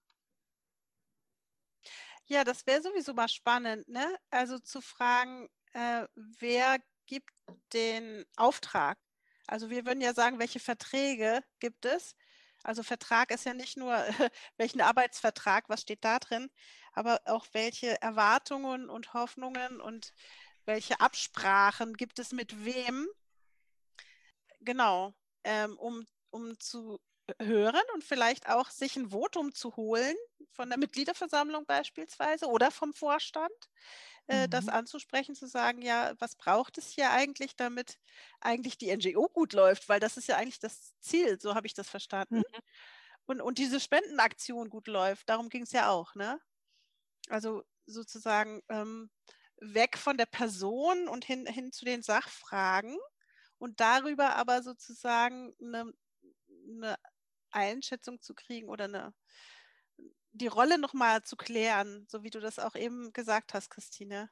Ja, 2.26 2.44
das 2.44 2.66
wäre 2.66 2.82
sowieso 2.82 3.12
mal 3.14 3.28
spannend, 3.28 3.88
ne? 3.88 4.16
Also 4.30 4.60
zu 4.60 4.80
fragen, 4.80 5.48
äh, 5.72 6.06
wer 6.14 6.78
gibt 7.06 7.30
den 7.72 8.24
Auftrag? 8.36 8.98
Also 9.50 9.68
wir 9.68 9.84
würden 9.84 10.00
ja 10.00 10.14
sagen, 10.14 10.38
welche 10.38 10.60
Verträge 10.60 11.42
gibt 11.58 11.84
es? 11.84 12.14
Also 12.62 12.84
Vertrag 12.84 13.32
ist 13.32 13.44
ja 13.44 13.52
nicht 13.52 13.76
nur, 13.76 13.92
welchen 14.58 14.80
Arbeitsvertrag, 14.80 15.68
was 15.68 15.80
steht 15.82 16.04
da 16.04 16.20
drin, 16.20 16.50
aber 16.92 17.20
auch 17.24 17.48
welche 17.50 18.00
Erwartungen 18.00 18.88
und 18.88 19.12
Hoffnungen 19.12 19.80
und 19.80 20.14
welche 20.66 21.00
Absprachen 21.00 21.94
gibt 21.94 22.20
es 22.20 22.30
mit 22.30 22.64
wem? 22.64 23.08
Genau, 24.60 25.14
ähm, 25.42 25.76
um, 25.78 26.06
um 26.30 26.56
zu 26.60 27.00
hören 27.38 27.82
und 27.94 28.04
vielleicht 28.04 28.48
auch 28.48 28.70
sich 28.70 28.96
ein 28.96 29.10
Votum 29.10 29.54
zu 29.54 29.76
holen 29.76 30.16
von 30.52 30.68
der 30.68 30.78
Mitgliederversammlung 30.78 31.66
beispielsweise 31.66 32.46
oder 32.46 32.70
vom 32.70 32.92
Vorstand, 32.92 33.52
äh, 34.26 34.46
mhm. 34.46 34.50
das 34.50 34.68
anzusprechen, 34.68 35.34
zu 35.34 35.46
sagen, 35.46 35.82
ja, 35.82 36.12
was 36.18 36.36
braucht 36.36 36.78
es 36.78 36.90
hier 36.90 37.10
eigentlich, 37.10 37.56
damit 37.56 37.98
eigentlich 38.40 38.78
die 38.78 38.94
NGO 38.94 39.28
gut 39.28 39.52
läuft, 39.52 39.88
weil 39.88 40.00
das 40.00 40.16
ist 40.16 40.28
ja 40.28 40.36
eigentlich 40.36 40.58
das 40.58 40.94
Ziel, 41.00 41.40
so 41.40 41.54
habe 41.54 41.66
ich 41.66 41.74
das 41.74 41.88
verstanden. 41.88 42.36
Mhm. 42.36 42.60
Und, 43.26 43.40
und 43.40 43.58
diese 43.58 43.80
Spendenaktion 43.80 44.70
gut 44.70 44.88
läuft, 44.88 45.28
darum 45.28 45.48
ging 45.48 45.62
es 45.62 45.72
ja 45.72 45.90
auch, 45.90 46.14
ne? 46.14 46.40
Also 47.28 47.62
sozusagen 47.86 48.62
ähm, 48.68 49.10
weg 49.60 49.96
von 49.98 50.16
der 50.16 50.26
Person 50.26 51.06
und 51.08 51.24
hin, 51.24 51.46
hin 51.46 51.70
zu 51.70 51.84
den 51.84 52.02
Sachfragen 52.02 52.96
und 53.58 53.78
darüber 53.80 54.36
aber 54.36 54.62
sozusagen 54.62 55.54
eine, 55.60 55.92
eine 56.68 56.96
Einschätzung 57.52 58.20
zu 58.20 58.34
kriegen 58.34 58.68
oder 58.68 58.84
eine, 58.84 59.14
die 60.32 60.46
Rolle 60.46 60.78
nochmal 60.78 61.22
zu 61.22 61.36
klären, 61.36 62.06
so 62.08 62.22
wie 62.22 62.30
du 62.30 62.40
das 62.40 62.58
auch 62.58 62.74
eben 62.74 63.12
gesagt 63.12 63.54
hast, 63.54 63.70
Christine. 63.70 64.30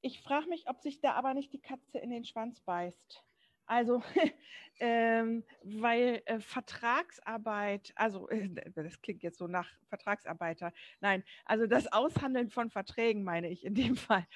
Ich 0.00 0.20
frage 0.20 0.48
mich, 0.48 0.68
ob 0.68 0.80
sich 0.80 1.00
da 1.00 1.12
aber 1.12 1.34
nicht 1.34 1.52
die 1.52 1.60
Katze 1.60 1.98
in 1.98 2.10
den 2.10 2.24
Schwanz 2.24 2.60
beißt. 2.60 3.22
Also, 3.66 4.02
ähm, 4.80 5.44
weil 5.62 6.22
äh, 6.26 6.40
Vertragsarbeit, 6.40 7.92
also 7.94 8.28
äh, 8.28 8.48
das 8.74 9.00
klingt 9.00 9.22
jetzt 9.22 9.38
so 9.38 9.46
nach 9.46 9.70
Vertragsarbeiter, 9.88 10.72
nein, 11.00 11.24
also 11.44 11.66
das 11.66 11.90
Aushandeln 11.92 12.50
von 12.50 12.70
Verträgen, 12.70 13.22
meine 13.22 13.48
ich 13.48 13.64
in 13.64 13.74
dem 13.74 13.96
Fall, 13.96 14.26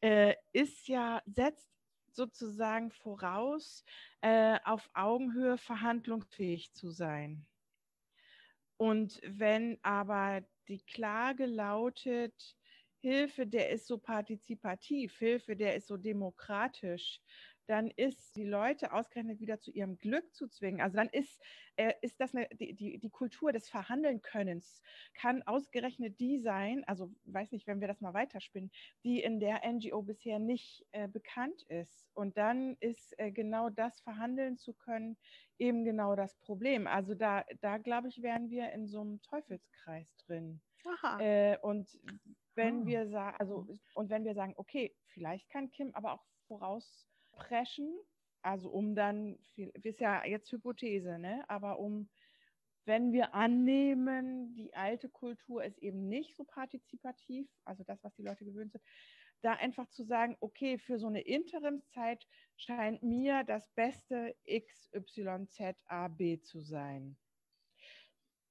äh, 0.00 0.34
ist 0.52 0.86
ja, 0.88 1.22
setzt 1.26 1.70
sozusagen 2.12 2.90
voraus, 2.90 3.84
äh, 4.20 4.58
auf 4.64 4.88
Augenhöhe 4.94 5.58
verhandlungsfähig 5.58 6.72
zu 6.72 6.90
sein. 6.90 7.46
Und 8.76 9.20
wenn 9.24 9.78
aber 9.82 10.42
die 10.68 10.84
Klage 10.84 11.46
lautet, 11.46 12.56
Hilfe, 12.98 13.46
der 13.46 13.70
ist 13.70 13.86
so 13.86 13.98
partizipativ, 13.98 15.18
Hilfe, 15.18 15.56
der 15.56 15.76
ist 15.76 15.88
so 15.88 15.96
demokratisch, 15.96 17.20
dann 17.66 17.90
ist 17.90 18.36
die 18.36 18.44
Leute 18.44 18.92
ausgerechnet 18.92 19.40
wieder 19.40 19.60
zu 19.60 19.70
ihrem 19.70 19.98
Glück 19.98 20.34
zu 20.34 20.48
zwingen. 20.48 20.80
Also 20.80 20.96
dann 20.96 21.08
ist, 21.08 21.40
äh, 21.76 21.94
ist 22.02 22.20
das 22.20 22.34
eine, 22.34 22.48
die, 22.48 22.74
die, 22.74 22.98
die 22.98 23.10
Kultur 23.10 23.52
des 23.52 23.68
Verhandeln-Könnens, 23.68 24.82
kann 25.14 25.42
ausgerechnet 25.42 26.20
die 26.20 26.38
sein, 26.38 26.84
also 26.84 27.10
weiß 27.24 27.52
nicht, 27.52 27.66
wenn 27.66 27.80
wir 27.80 27.88
das 27.88 28.00
mal 28.00 28.14
weiterspinnen, 28.14 28.70
die 29.04 29.22
in 29.22 29.40
der 29.40 29.62
NGO 29.66 30.02
bisher 30.02 30.38
nicht 30.38 30.86
äh, 30.92 31.08
bekannt 31.08 31.62
ist. 31.68 32.10
Und 32.14 32.36
dann 32.36 32.76
ist 32.80 33.18
äh, 33.18 33.30
genau 33.30 33.70
das 33.70 34.00
verhandeln 34.00 34.56
zu 34.56 34.74
können 34.74 35.16
eben 35.58 35.84
genau 35.84 36.16
das 36.16 36.36
Problem. 36.40 36.86
Also 36.86 37.14
da, 37.14 37.44
da 37.60 37.78
glaube 37.78 38.08
ich, 38.08 38.22
wären 38.22 38.50
wir 38.50 38.72
in 38.72 38.86
so 38.86 39.00
einem 39.00 39.22
Teufelskreis 39.22 40.16
drin. 40.26 40.60
Äh, 41.18 41.58
und 41.58 41.88
wenn 42.54 42.82
ah. 42.82 42.86
wir 42.86 43.08
sagen, 43.08 43.36
also 43.38 43.66
und 43.94 44.10
wenn 44.10 44.24
wir 44.24 44.34
sagen, 44.34 44.54
okay, 44.56 44.94
vielleicht 45.06 45.48
kann 45.50 45.70
Kim 45.70 45.94
aber 45.94 46.12
auch 46.12 46.24
voraus 46.46 47.06
preschen, 47.34 47.92
also 48.42 48.68
um 48.70 48.94
dann, 48.94 49.38
ist 49.56 50.00
ja 50.00 50.24
jetzt 50.24 50.50
Hypothese, 50.52 51.18
ne? 51.18 51.44
aber 51.48 51.78
um, 51.78 52.08
wenn 52.84 53.12
wir 53.12 53.34
annehmen, 53.34 54.54
die 54.54 54.74
alte 54.74 55.08
Kultur 55.08 55.64
ist 55.64 55.78
eben 55.78 56.08
nicht 56.08 56.36
so 56.36 56.44
partizipativ, 56.44 57.48
also 57.64 57.82
das, 57.84 58.04
was 58.04 58.14
die 58.14 58.22
Leute 58.22 58.44
gewöhnt 58.44 58.72
sind, 58.72 58.84
da 59.40 59.52
einfach 59.52 59.88
zu 59.88 60.04
sagen, 60.04 60.36
okay, 60.40 60.78
für 60.78 60.98
so 60.98 61.06
eine 61.06 61.20
Interimszeit 61.20 62.26
scheint 62.56 63.02
mir 63.02 63.44
das 63.44 63.68
beste 63.74 64.34
XYZAB 64.46 66.42
zu 66.42 66.60
sein. 66.60 67.16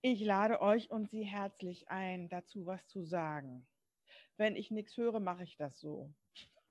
Ich 0.02 0.22
lade 0.22 0.62
euch 0.62 0.92
und 0.92 1.10
Sie 1.10 1.24
herzlich 1.24 1.90
ein, 1.90 2.30
dazu 2.30 2.66
was 2.66 2.86
zu 2.88 3.04
sagen. 3.04 3.66
Wenn 4.38 4.56
ich 4.56 4.70
nichts 4.70 4.98
höre, 4.98 5.20
mache 5.20 5.44
ich 5.44 5.56
das 5.58 5.80
so. 5.80 6.14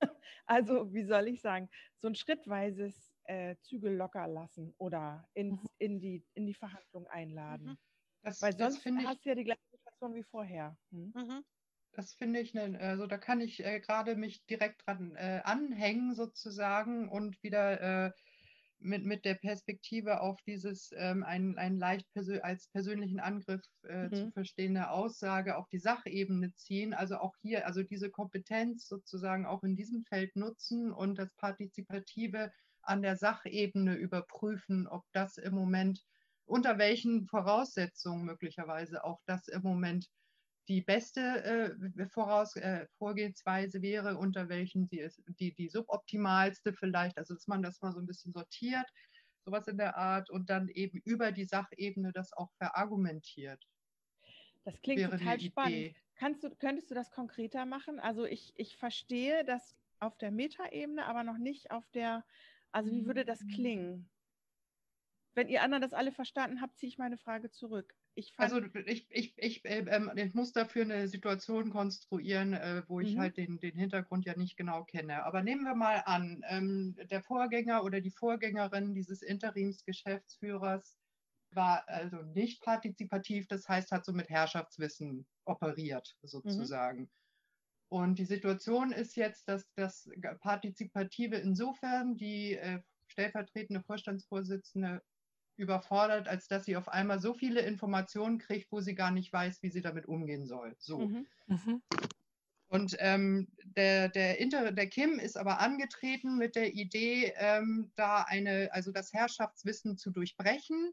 Also, 0.45 0.93
wie 0.93 1.03
soll 1.03 1.27
ich 1.27 1.41
sagen, 1.41 1.69
so 1.97 2.07
ein 2.07 2.15
schrittweises 2.15 3.15
äh, 3.25 3.55
Zügel 3.61 3.95
locker 3.95 4.27
lassen 4.27 4.73
oder 4.77 5.27
ins, 5.33 5.61
mhm. 5.61 5.67
in, 5.77 5.99
die, 5.99 6.25
in 6.33 6.45
die 6.45 6.53
Verhandlung 6.53 7.07
einladen. 7.07 7.67
Mhm. 7.67 7.77
Das, 8.23 8.41
Weil 8.41 8.57
sonst 8.57 8.85
hast 8.85 9.25
du 9.25 9.29
ja 9.29 9.35
die 9.35 9.43
gleiche 9.43 9.61
Situation 9.71 10.15
wie 10.15 10.23
vorher. 10.23 10.77
Hm? 10.91 11.11
Mhm. 11.15 11.43
Das 11.93 12.13
finde 12.13 12.39
ich, 12.39 12.53
ne, 12.53 12.77
also 12.79 13.05
da 13.05 13.17
kann 13.17 13.39
ich 13.39 13.63
äh, 13.63 13.79
gerade 13.79 14.15
mich 14.15 14.45
direkt 14.45 14.87
dran 14.87 15.15
äh, 15.15 15.41
anhängen 15.43 16.15
sozusagen 16.15 17.07
und 17.07 17.41
wieder 17.43 18.07
äh, 18.07 18.11
mit, 18.83 19.05
mit 19.05 19.25
der 19.25 19.35
Perspektive 19.35 20.21
auf 20.21 20.39
dieses 20.45 20.91
ähm, 20.95 21.23
ein, 21.23 21.57
ein 21.57 21.77
leicht 21.77 22.11
persö 22.13 22.39
als 22.41 22.67
persönlichen 22.67 23.19
Angriff 23.19 23.61
äh, 23.87 24.03
mhm. 24.03 24.13
zu 24.13 24.31
verstehende 24.31 24.89
Aussage 24.89 25.57
auf 25.57 25.67
die 25.69 25.79
Sachebene 25.79 26.53
ziehen. 26.55 26.93
Also 26.93 27.17
auch 27.17 27.35
hier, 27.41 27.65
also 27.65 27.83
diese 27.83 28.09
Kompetenz 28.09 28.87
sozusagen 28.87 29.45
auch 29.45 29.63
in 29.63 29.75
diesem 29.75 30.03
Feld 30.03 30.35
nutzen 30.35 30.91
und 30.91 31.17
das 31.17 31.33
Partizipative 31.35 32.51
an 32.81 33.01
der 33.01 33.15
Sachebene 33.15 33.95
überprüfen, 33.95 34.87
ob 34.87 35.03
das 35.13 35.37
im 35.37 35.53
Moment, 35.53 36.03
unter 36.45 36.77
welchen 36.77 37.25
Voraussetzungen 37.27 38.25
möglicherweise 38.25 39.03
auch 39.03 39.21
das 39.25 39.47
im 39.47 39.61
Moment 39.61 40.09
die 40.67 40.81
beste 40.81 41.43
äh, 41.43 42.07
Voraus 42.07 42.55
äh, 42.55 42.87
Vorgehensweise 42.97 43.81
wäre, 43.81 44.17
unter 44.17 44.49
welchen 44.49 44.87
sie 44.87 44.99
ist, 44.99 45.21
die, 45.39 45.53
die 45.53 45.69
suboptimalste 45.69 46.73
vielleicht, 46.73 47.17
also 47.17 47.33
dass 47.33 47.47
man 47.47 47.61
das 47.61 47.81
mal 47.81 47.91
so 47.91 47.99
ein 47.99 48.05
bisschen 48.05 48.31
sortiert, 48.33 48.85
sowas 49.45 49.67
in 49.67 49.77
der 49.77 49.97
Art 49.97 50.29
und 50.29 50.49
dann 50.49 50.69
eben 50.69 51.01
über 51.03 51.31
die 51.31 51.45
Sachebene 51.45 52.11
das 52.13 52.31
auch 52.33 52.51
verargumentiert. 52.57 53.61
Das 54.63 54.81
klingt 54.81 55.01
wäre 55.01 55.17
total 55.17 55.39
spannend. 55.39 55.95
Kannst 56.15 56.43
du, 56.43 56.55
könntest 56.55 56.89
du 56.89 56.95
das 56.95 57.11
konkreter 57.11 57.65
machen? 57.65 57.99
Also 57.99 58.25
ich, 58.25 58.53
ich 58.55 58.77
verstehe 58.77 59.43
das 59.43 59.75
auf 59.99 60.17
der 60.17 60.31
Metaebene, 60.31 61.05
aber 61.05 61.23
noch 61.23 61.37
nicht 61.37 61.71
auf 61.71 61.89
der, 61.89 62.23
also 62.71 62.91
wie 62.91 63.05
würde 63.05 63.25
das 63.25 63.45
klingen? 63.47 64.09
Wenn 65.33 65.49
ihr 65.49 65.63
anderen 65.63 65.81
das 65.81 65.93
alle 65.93 66.11
verstanden 66.11 66.61
habt, 66.61 66.77
ziehe 66.77 66.89
ich 66.89 66.97
meine 66.97 67.17
Frage 67.17 67.49
zurück. 67.49 67.95
Ich 68.15 68.33
also 68.37 68.61
ich, 68.85 69.07
ich, 69.09 69.33
ich, 69.37 69.65
äh, 69.65 69.85
ähm, 69.87 70.11
ich 70.15 70.33
muss 70.35 70.51
dafür 70.51 70.83
eine 70.83 71.07
Situation 71.07 71.71
konstruieren, 71.71 72.53
äh, 72.53 72.83
wo 72.87 72.99
ich 72.99 73.15
mhm. 73.15 73.19
halt 73.19 73.37
den, 73.37 73.59
den 73.59 73.75
Hintergrund 73.75 74.25
ja 74.25 74.37
nicht 74.37 74.55
genau 74.55 74.83
kenne. 74.83 75.23
Aber 75.23 75.41
nehmen 75.41 75.63
wir 75.63 75.75
mal 75.75 76.03
an, 76.05 76.43
ähm, 76.47 76.95
der 77.09 77.23
Vorgänger 77.23 77.83
oder 77.83 78.01
die 78.01 78.11
Vorgängerin 78.11 78.93
dieses 78.93 79.23
Interimsgeschäftsführers 79.23 80.95
war 81.55 81.87
also 81.87 82.17
nicht 82.17 82.61
partizipativ, 82.61 83.47
das 83.47 83.67
heißt, 83.67 83.91
hat 83.91 84.05
so 84.05 84.13
mit 84.13 84.29
Herrschaftswissen 84.29 85.25
operiert 85.45 86.15
sozusagen. 86.21 87.01
Mhm. 87.01 87.09
Und 87.89 88.17
die 88.17 88.25
Situation 88.25 88.91
ist 88.91 89.15
jetzt, 89.15 89.47
dass 89.47 89.71
das 89.75 90.09
Partizipative 90.39 91.35
insofern 91.35 92.15
die 92.15 92.53
äh, 92.55 92.81
stellvertretende 93.07 93.81
Vorstandsvorsitzende 93.83 95.03
überfordert, 95.55 96.27
als 96.27 96.47
dass 96.47 96.65
sie 96.65 96.75
auf 96.77 96.89
einmal 96.89 97.19
so 97.19 97.33
viele 97.33 97.61
Informationen 97.61 98.39
kriegt, 98.39 98.71
wo 98.71 98.81
sie 98.81 98.95
gar 98.95 99.11
nicht 99.11 99.31
weiß, 99.31 99.61
wie 99.61 99.69
sie 99.69 99.81
damit 99.81 100.07
umgehen 100.07 100.45
soll. 100.45 100.75
So. 100.79 100.99
Mhm. 100.99 101.27
Mhm. 101.47 101.81
Und 102.67 102.95
ähm, 102.97 103.47
der, 103.63 104.09
der, 104.09 104.39
Inter, 104.39 104.71
der 104.71 104.87
Kim 104.87 105.19
ist 105.19 105.37
aber 105.37 105.59
angetreten 105.59 106.37
mit 106.37 106.55
der 106.55 106.73
Idee, 106.73 107.31
ähm, 107.37 107.91
da 107.95 108.23
eine, 108.23 108.69
also 108.71 108.91
das 108.91 109.13
Herrschaftswissen 109.13 109.95
zu 109.95 110.09
durchbrechen 110.09 110.91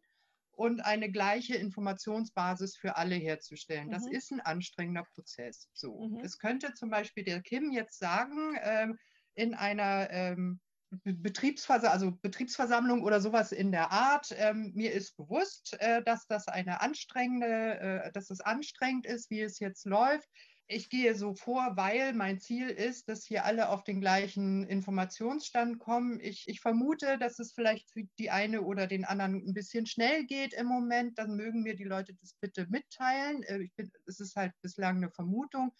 und 0.51 0.85
eine 0.85 1.11
gleiche 1.11 1.57
Informationsbasis 1.57 2.77
für 2.77 2.97
alle 2.97 3.15
herzustellen. 3.15 3.87
Mhm. 3.87 3.93
Das 3.93 4.07
ist 4.07 4.31
ein 4.31 4.41
anstrengender 4.41 5.07
Prozess. 5.15 5.71
So. 5.73 6.09
Mhm. 6.09 6.21
Es 6.21 6.39
könnte 6.39 6.75
zum 6.75 6.91
Beispiel 6.91 7.25
der 7.25 7.41
Kim 7.41 7.73
jetzt 7.73 7.99
sagen, 7.99 8.59
ähm, 8.63 8.99
in 9.33 9.55
einer 9.55 10.11
ähm, 10.11 10.61
Betriebsversammlung, 11.05 11.93
also 11.93 12.19
Betriebsversammlung 12.21 13.03
oder 13.03 13.21
sowas 13.21 13.53
in 13.53 13.71
der 13.73 13.93
Art. 13.93 14.35
Ähm, 14.37 14.73
mir 14.75 14.93
ist 14.93 15.17
bewusst, 15.17 15.77
äh, 15.81 16.03
dass 16.03 16.27
das 16.27 16.49
eine 16.49 16.81
anstrengende, 16.81 17.79
äh, 17.79 18.13
dass 18.13 18.31
es 18.31 18.41
anstrengend 18.41 19.07
ist, 19.07 19.31
wie 19.31 19.41
es 19.41 19.59
jetzt 19.61 19.87
läuft. 19.87 20.29
Ich 20.73 20.89
gehe 20.89 21.17
so 21.17 21.35
vor, 21.35 21.73
weil 21.77 22.13
mein 22.13 22.39
Ziel 22.39 22.69
ist, 22.69 23.09
dass 23.09 23.25
hier 23.25 23.45
alle 23.45 23.71
auf 23.71 23.83
den 23.83 24.01
gleichen 24.01 24.65
Informationsstand 24.69 25.81
kommen. 25.81 26.21
Ich, 26.21 26.47
ich 26.47 26.61
vermute, 26.61 27.19
dass 27.19 27.41
es 27.41 27.53
vielleicht 27.53 27.91
für 27.91 28.05
die 28.21 28.31
eine 28.31 28.63
oder 28.63 28.87
den 28.87 29.05
anderen 29.05 29.45
ein 29.45 29.53
bisschen 29.53 29.87
schnell 29.87 30.27
geht 30.27 30.55
im 30.55 30.67
Moment. 30.67 31.19
Dann 31.19 31.35
mögen 31.35 31.63
mir 31.63 31.75
die 31.75 31.85
Leute 31.85 32.15
das 32.21 32.35
bitte 32.41 32.69
mitteilen. 32.69 33.43
Äh, 33.43 33.63
ich 33.63 33.75
bin, 33.75 33.91
es 34.07 34.21
ist 34.21 34.37
halt 34.37 34.53
bislang 34.63 34.99
eine 34.99 35.11
Vermutung. 35.11 35.73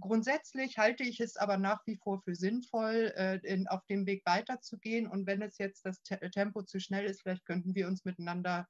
Grundsätzlich 0.00 0.78
halte 0.78 1.02
ich 1.02 1.20
es 1.20 1.36
aber 1.36 1.58
nach 1.58 1.86
wie 1.86 1.96
vor 1.96 2.20
für 2.22 2.34
sinnvoll, 2.34 3.12
äh, 3.16 3.36
in, 3.42 3.68
auf 3.68 3.84
dem 3.86 4.06
Weg 4.06 4.22
weiterzugehen. 4.26 5.06
Und 5.06 5.26
wenn 5.26 5.42
es 5.42 5.58
jetzt 5.58 5.84
das 5.84 6.02
Te 6.02 6.18
Tempo 6.30 6.62
zu 6.62 6.80
schnell 6.80 7.04
ist, 7.04 7.22
vielleicht 7.22 7.44
könnten 7.44 7.74
wir 7.74 7.86
uns 7.86 8.04
miteinander 8.04 8.68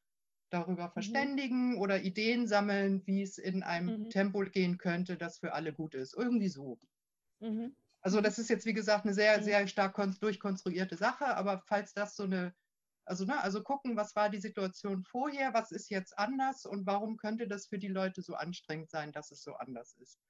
darüber 0.50 0.88
mhm. 0.88 0.92
verständigen 0.92 1.72
mhm. 1.72 1.78
oder 1.78 2.02
Ideen 2.02 2.46
sammeln, 2.46 3.02
wie 3.06 3.22
es 3.22 3.38
in 3.38 3.62
einem 3.62 4.04
mhm. 4.04 4.10
Tempo 4.10 4.40
gehen 4.40 4.78
könnte, 4.78 5.16
das 5.16 5.38
für 5.38 5.52
alle 5.52 5.72
gut 5.72 5.94
ist. 5.94 6.14
Irgendwie 6.14 6.48
so. 6.48 6.78
Mhm. 7.40 7.74
Also 8.00 8.20
das 8.20 8.38
ist 8.38 8.50
jetzt, 8.50 8.66
wie 8.66 8.72
gesagt, 8.72 9.04
eine 9.04 9.14
sehr, 9.14 9.38
mhm. 9.38 9.42
sehr 9.42 9.66
stark 9.66 9.96
durchkonstruierte 10.20 10.96
Sache, 10.96 11.36
aber 11.36 11.62
falls 11.66 11.92
das 11.92 12.14
so 12.14 12.22
eine, 12.24 12.54
also, 13.04 13.24
ne, 13.24 13.40
also 13.40 13.62
gucken, 13.62 13.96
was 13.96 14.14
war 14.16 14.30
die 14.30 14.40
Situation 14.40 15.04
vorher, 15.04 15.54
was 15.54 15.72
ist 15.72 15.90
jetzt 15.90 16.18
anders 16.18 16.66
und 16.66 16.86
warum 16.86 17.16
könnte 17.16 17.48
das 17.48 17.66
für 17.66 17.78
die 17.78 17.88
Leute 17.88 18.22
so 18.22 18.34
anstrengend 18.34 18.90
sein, 18.90 19.12
dass 19.12 19.30
es 19.30 19.42
so 19.42 19.54
anders 19.54 19.94
ist. 19.94 20.20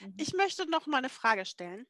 Mhm. 0.00 0.14
Ich 0.18 0.32
möchte 0.34 0.68
noch 0.70 0.86
mal 0.86 0.98
eine 0.98 1.08
Frage 1.08 1.44
stellen. 1.44 1.86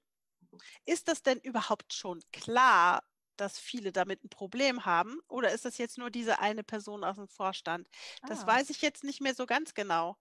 Ist 0.84 1.08
das 1.08 1.22
denn 1.22 1.38
überhaupt 1.40 1.92
schon 1.92 2.20
klar, 2.32 3.02
dass 3.36 3.58
viele 3.58 3.92
damit 3.92 4.22
ein 4.24 4.28
Problem 4.28 4.84
haben? 4.84 5.18
Oder 5.28 5.52
ist 5.52 5.64
das 5.64 5.78
jetzt 5.78 5.98
nur 5.98 6.10
diese 6.10 6.38
eine 6.38 6.62
Person 6.62 7.04
aus 7.04 7.16
dem 7.16 7.28
Vorstand? 7.28 7.88
Das 8.26 8.44
ah. 8.44 8.46
weiß 8.46 8.70
ich 8.70 8.80
jetzt 8.82 9.04
nicht 9.04 9.20
mehr 9.20 9.34
so 9.34 9.46
ganz 9.46 9.74
genau. 9.74 10.12
Mhm. 10.12 10.16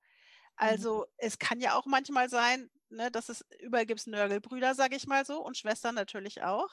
Also 0.56 1.00
mhm. 1.00 1.06
es 1.18 1.40
kann 1.40 1.60
ja 1.60 1.76
auch 1.76 1.86
manchmal 1.86 2.30
sein, 2.30 2.70
ne, 2.90 3.12
dass 3.12 3.30
es 3.30 3.46
überall 3.60 3.86
gibt 3.86 4.06
Nörgelbrüder, 4.08 4.76
sage 4.76 4.96
ich 4.96 5.08
mal 5.08 5.26
so, 5.26 5.44
und 5.44 5.58
Schwestern 5.58 5.96
natürlich 5.96 6.44
auch. 6.44 6.70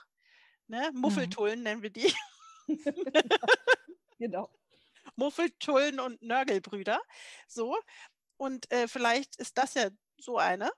Ne? 0.66 0.90
Mhm. 0.92 1.00
Muffeltullen 1.00 1.58
mhm. 1.58 1.64
nennen 1.64 1.82
wir 1.82 1.90
die. 1.90 2.12
genau. 4.18 4.50
Muffeltullen 5.16 6.00
und 6.00 6.22
Nörgelbrüder. 6.22 7.00
So. 7.46 7.76
Und 8.36 8.70
äh, 8.72 8.88
vielleicht 8.88 9.36
ist 9.36 9.58
das 9.58 9.74
ja 9.74 9.90
so 10.20 10.38
eine. 10.38 10.70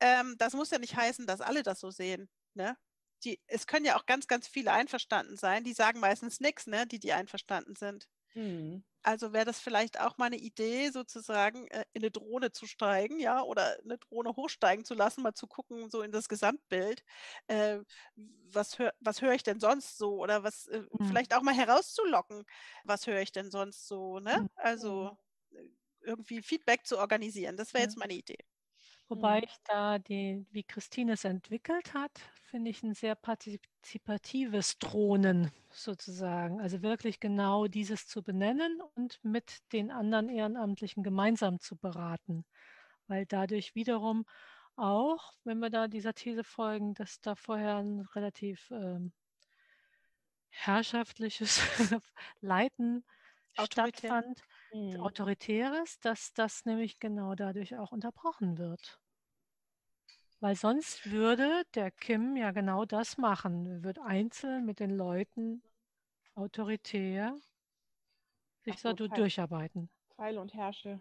Ähm, 0.00 0.36
das 0.38 0.54
muss 0.54 0.70
ja 0.70 0.78
nicht 0.78 0.96
heißen, 0.96 1.26
dass 1.26 1.40
alle 1.40 1.62
das 1.62 1.80
so 1.80 1.90
sehen. 1.90 2.28
Ne? 2.54 2.76
Die, 3.24 3.40
es 3.46 3.66
können 3.66 3.84
ja 3.84 3.96
auch 3.96 4.06
ganz, 4.06 4.26
ganz 4.26 4.48
viele 4.48 4.72
einverstanden 4.72 5.36
sein. 5.36 5.64
Die 5.64 5.74
sagen 5.74 6.00
meistens 6.00 6.40
nichts, 6.40 6.66
ne? 6.66 6.86
die, 6.86 6.98
die 6.98 7.12
einverstanden 7.12 7.76
sind. 7.76 8.08
Mhm. 8.34 8.84
Also 9.02 9.32
wäre 9.32 9.46
das 9.46 9.60
vielleicht 9.60 9.98
auch 9.98 10.18
mal 10.18 10.26
eine 10.26 10.36
Idee, 10.36 10.90
sozusagen 10.90 11.66
äh, 11.68 11.84
in 11.94 12.02
eine 12.02 12.10
Drohne 12.10 12.52
zu 12.52 12.66
steigen, 12.66 13.18
ja, 13.18 13.42
oder 13.42 13.78
eine 13.82 13.96
Drohne 13.96 14.36
hochsteigen 14.36 14.84
zu 14.84 14.94
lassen, 14.94 15.22
mal 15.22 15.32
zu 15.32 15.46
gucken, 15.46 15.88
so 15.90 16.02
in 16.02 16.12
das 16.12 16.28
Gesamtbild. 16.28 17.02
Äh, 17.46 17.78
was 18.52 18.78
höre 18.78 18.92
was 19.00 19.22
hör 19.22 19.32
ich 19.32 19.42
denn 19.42 19.58
sonst 19.58 19.96
so? 19.96 20.18
Oder 20.18 20.42
was 20.42 20.66
äh, 20.66 20.82
mhm. 20.92 21.06
vielleicht 21.06 21.34
auch 21.34 21.42
mal 21.42 21.54
herauszulocken, 21.54 22.44
was 22.84 23.06
höre 23.06 23.20
ich 23.20 23.32
denn 23.32 23.50
sonst 23.50 23.88
so, 23.88 24.18
ne? 24.20 24.42
Mhm. 24.42 24.48
Also 24.56 25.16
irgendwie 26.02 26.42
Feedback 26.42 26.86
zu 26.86 26.98
organisieren. 26.98 27.56
Das 27.56 27.74
wäre 27.74 27.84
jetzt 27.84 27.96
meine 27.96 28.14
Idee. 28.14 28.38
Wobei 29.08 29.38
mhm. 29.38 29.44
ich 29.44 29.56
da 29.64 29.98
die, 29.98 30.46
wie 30.50 30.62
Christine 30.62 31.14
es 31.14 31.24
entwickelt 31.24 31.94
hat, 31.94 32.12
finde 32.42 32.70
ich 32.70 32.82
ein 32.84 32.94
sehr 32.94 33.16
partizipatives 33.16 34.78
Drohnen 34.78 35.50
sozusagen. 35.70 36.60
Also 36.60 36.82
wirklich 36.82 37.18
genau 37.18 37.66
dieses 37.66 38.06
zu 38.06 38.22
benennen 38.22 38.80
und 38.94 39.18
mit 39.24 39.58
den 39.72 39.90
anderen 39.90 40.28
Ehrenamtlichen 40.28 41.02
gemeinsam 41.02 41.58
zu 41.58 41.76
beraten. 41.76 42.44
Weil 43.08 43.26
dadurch 43.26 43.74
wiederum 43.74 44.26
auch, 44.76 45.32
wenn 45.42 45.58
wir 45.58 45.70
da 45.70 45.88
dieser 45.88 46.14
These 46.14 46.44
folgen, 46.44 46.94
dass 46.94 47.20
da 47.20 47.34
vorher 47.34 47.78
ein 47.78 48.00
relativ 48.14 48.70
ähm, 48.70 49.12
herrschaftliches 50.50 51.60
Leiten 52.40 53.04
Autoritär. 53.56 53.90
stattfand, 53.90 54.42
mhm. 54.72 55.00
Autoritäres, 55.00 55.98
dass 56.00 56.32
das 56.32 56.64
nämlich 56.64 56.98
genau 56.98 57.34
dadurch 57.34 57.76
auch 57.76 57.92
unterbrochen 57.92 58.58
wird. 58.58 59.00
Weil 60.40 60.56
sonst 60.56 61.10
würde 61.10 61.64
der 61.74 61.90
Kim 61.90 62.36
ja 62.36 62.50
genau 62.50 62.86
das 62.86 63.18
machen. 63.18 63.66
Er 63.66 63.82
wird 63.82 63.98
einzeln 63.98 64.64
mit 64.64 64.80
den 64.80 64.96
Leuten 64.96 65.62
autoritär 66.34 67.36
sich 68.64 68.78
so, 68.78 68.96
so 68.96 69.08
durcharbeiten. 69.08 69.90
Teile 70.16 70.40
und 70.40 70.54
herrsche. 70.54 71.00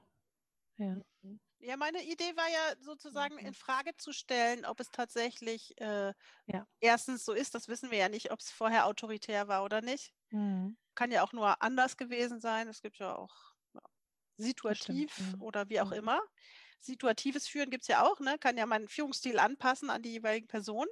Ja. 0.77 0.95
Mhm. 1.21 1.39
Ja, 1.61 1.75
meine 1.75 2.01
Idee 2.03 2.35
war 2.37 2.47
ja 2.49 2.75
sozusagen 2.79 3.35
mhm. 3.35 3.47
in 3.47 3.53
Frage 3.53 3.95
zu 3.97 4.13
stellen, 4.13 4.65
ob 4.65 4.79
es 4.79 4.91
tatsächlich 4.91 5.79
äh, 5.81 6.13
ja. 6.45 6.65
erstens 6.79 7.25
so 7.25 7.33
ist, 7.33 7.53
das 7.53 7.67
wissen 7.67 7.91
wir 7.91 7.97
ja 7.97 8.07
nicht, 8.09 8.31
ob 8.31 8.39
es 8.39 8.49
vorher 8.49 8.85
autoritär 8.85 9.49
war 9.49 9.65
oder 9.65 9.81
nicht. 9.81 10.13
Mhm. 10.29 10.77
Kann 10.95 11.11
ja 11.11 11.21
auch 11.21 11.33
nur 11.33 11.61
anders 11.61 11.97
gewesen 11.97 12.39
sein. 12.39 12.69
Es 12.69 12.81
gibt 12.81 12.97
ja 12.97 13.13
auch 13.15 13.48
situativ 14.39 15.13
stimmt, 15.13 15.33
ja. 15.33 15.39
oder 15.39 15.69
wie 15.69 15.81
auch 15.81 15.91
mhm. 15.91 15.97
immer. 15.97 16.21
Situatives 16.79 17.47
Führen 17.47 17.69
gibt 17.69 17.83
es 17.83 17.87
ja 17.87 18.05
auch, 18.05 18.19
ne? 18.19 18.37
Kann 18.39 18.57
ja 18.57 18.65
meinen 18.65 18.87
Führungsstil 18.87 19.37
anpassen 19.37 19.89
an 19.89 20.01
die 20.01 20.11
jeweiligen 20.11 20.47
Personen. 20.47 20.89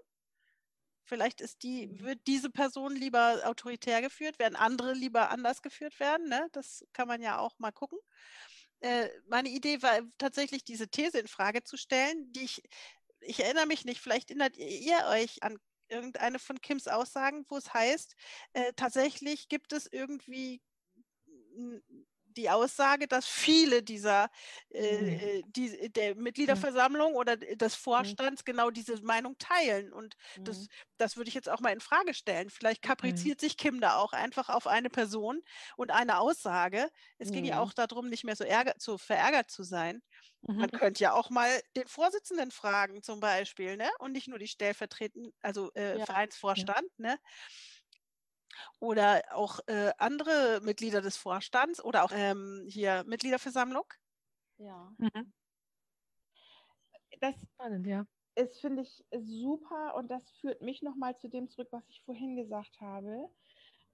Vielleicht 1.08 1.40
ist 1.40 1.64
die, 1.64 1.88
mhm. 1.88 2.02
wird 2.02 2.20
diese 2.28 2.50
Person 2.50 2.94
lieber 2.96 3.42
autoritär 3.46 4.02
geführt, 4.02 4.40
werden 4.40 4.58
andere 4.58 4.94
lieber 4.94 5.30
anders 5.30 5.62
geführt 5.62 6.00
werden. 6.02 6.28
Ne? 6.28 6.48
Das 6.52 6.86
kann 6.92 7.08
man 7.08 7.22
ja 7.22 7.40
auch 7.40 7.58
mal 7.60 7.72
gucken. 7.72 7.98
Äh, 8.82 9.08
meine 9.28 9.50
Idee 9.50 9.82
war 9.82 10.02
tatsächlich, 10.18 10.66
diese 10.66 10.90
These 10.90 11.18
in 11.18 11.28
Frage 11.28 11.64
zu 11.64 11.78
stellen, 11.78 12.32
die 12.34 12.44
ich, 12.44 12.62
ich 13.22 13.42
erinnere 13.42 13.66
mich 13.66 13.86
nicht, 13.86 14.02
vielleicht 14.02 14.30
erinnert 14.30 14.58
ihr 14.58 14.98
euch 15.10 15.42
an 15.44 15.58
irgendeine 15.88 16.40
von 16.40 16.60
Kims 16.60 16.88
Aussagen, 16.90 17.46
wo 17.48 17.58
es 17.58 17.74
heißt, 17.74 18.16
äh, 18.54 18.74
tatsächlich 18.76 19.48
gibt 19.48 19.72
es 19.72 19.88
irgendwie 19.90 20.62
die 22.38 22.50
Aussage, 22.50 23.08
dass 23.08 23.26
viele 23.28 23.84
dieser 23.84 24.30
äh, 24.70 25.02
mhm. 25.02 25.08
äh 25.08 25.44
die, 25.48 25.92
der 25.92 26.16
mhm. 26.16 26.24
Mitgliederversammlung 26.24 27.16
oder 27.16 27.36
des 27.38 27.74
mhm. 27.78 27.82
Vorstands 27.82 28.46
genau 28.46 28.70
diese 28.70 29.02
Meinung 29.02 29.38
teilen. 29.38 29.92
Und 29.92 30.16
das, 30.40 30.68
das 30.98 31.18
würde 31.18 31.30
ich 31.30 31.36
jetzt 31.36 31.50
auch 31.50 31.60
mal 31.60 31.74
in 31.74 31.82
Frage 31.82 32.14
stellen. 32.14 32.50
Vielleicht 32.50 32.82
kapriziert 32.82 33.42
sich 33.42 33.58
Kim 33.58 33.82
da 33.82 33.98
auch 33.98 34.14
einfach 34.14 34.50
auf 34.50 34.68
eine 34.68 34.90
Person 34.90 35.42
und 35.76 35.92
eine 35.92 36.20
Aussage. 36.20 36.90
Es 37.18 37.32
ging 37.32 37.46
ja 37.46 37.60
auch 37.60 37.74
darum, 37.74 38.10
nicht 38.10 38.24
mehr 38.24 38.36
so 38.36 38.44
ärger, 38.44 38.78
zu 38.78 38.98
verärgert 38.98 39.50
zu 39.50 39.64
sein. 39.64 40.02
Man 40.42 40.72
könnte 40.72 41.04
ja 41.04 41.14
auch 41.14 41.30
mal 41.30 41.50
den 41.76 41.88
Vorsitzenden 41.88 42.52
fragen, 42.52 43.04
zum 43.04 43.20
Beispiel, 43.20 43.76
ne? 43.76 43.90
Und 44.00 44.14
nicht 44.14 44.28
nur 44.28 44.40
die 44.40 44.48
stellvertretenden, 44.48 45.34
also 45.42 45.72
äh, 45.74 45.98
ja. 46.00 46.06
Vereinsvorstand, 46.06 46.88
ja. 46.98 47.08
ne? 47.08 47.20
Oder 48.80 49.24
auch 49.32 49.60
äh, 49.68 49.92
andere 49.98 50.60
Mitglieder 50.64 51.02
des 51.02 51.18
Vorstands 51.18 51.84
oder 51.84 52.04
auch 52.04 52.12
ähm, 52.14 52.66
hier 52.68 53.04
Mitgliederversammlung? 53.06 53.86
Ja. 54.58 54.92
Mhm. 54.98 55.34
Das 57.20 57.36
Spannend, 57.54 57.88
ja. 57.88 58.06
ist, 58.36 58.60
finde 58.62 58.84
ich, 58.84 59.06
super 59.12 59.96
und 59.96 60.10
das 60.10 60.30
führt 60.40 60.62
mich 60.62 60.82
nochmal 60.82 61.18
zu 61.18 61.28
dem 61.28 61.50
zurück, 61.50 61.70
was 61.72 61.88
ich 61.90 62.04
vorhin 62.04 62.36
gesagt 62.36 62.80
habe. 62.80 63.30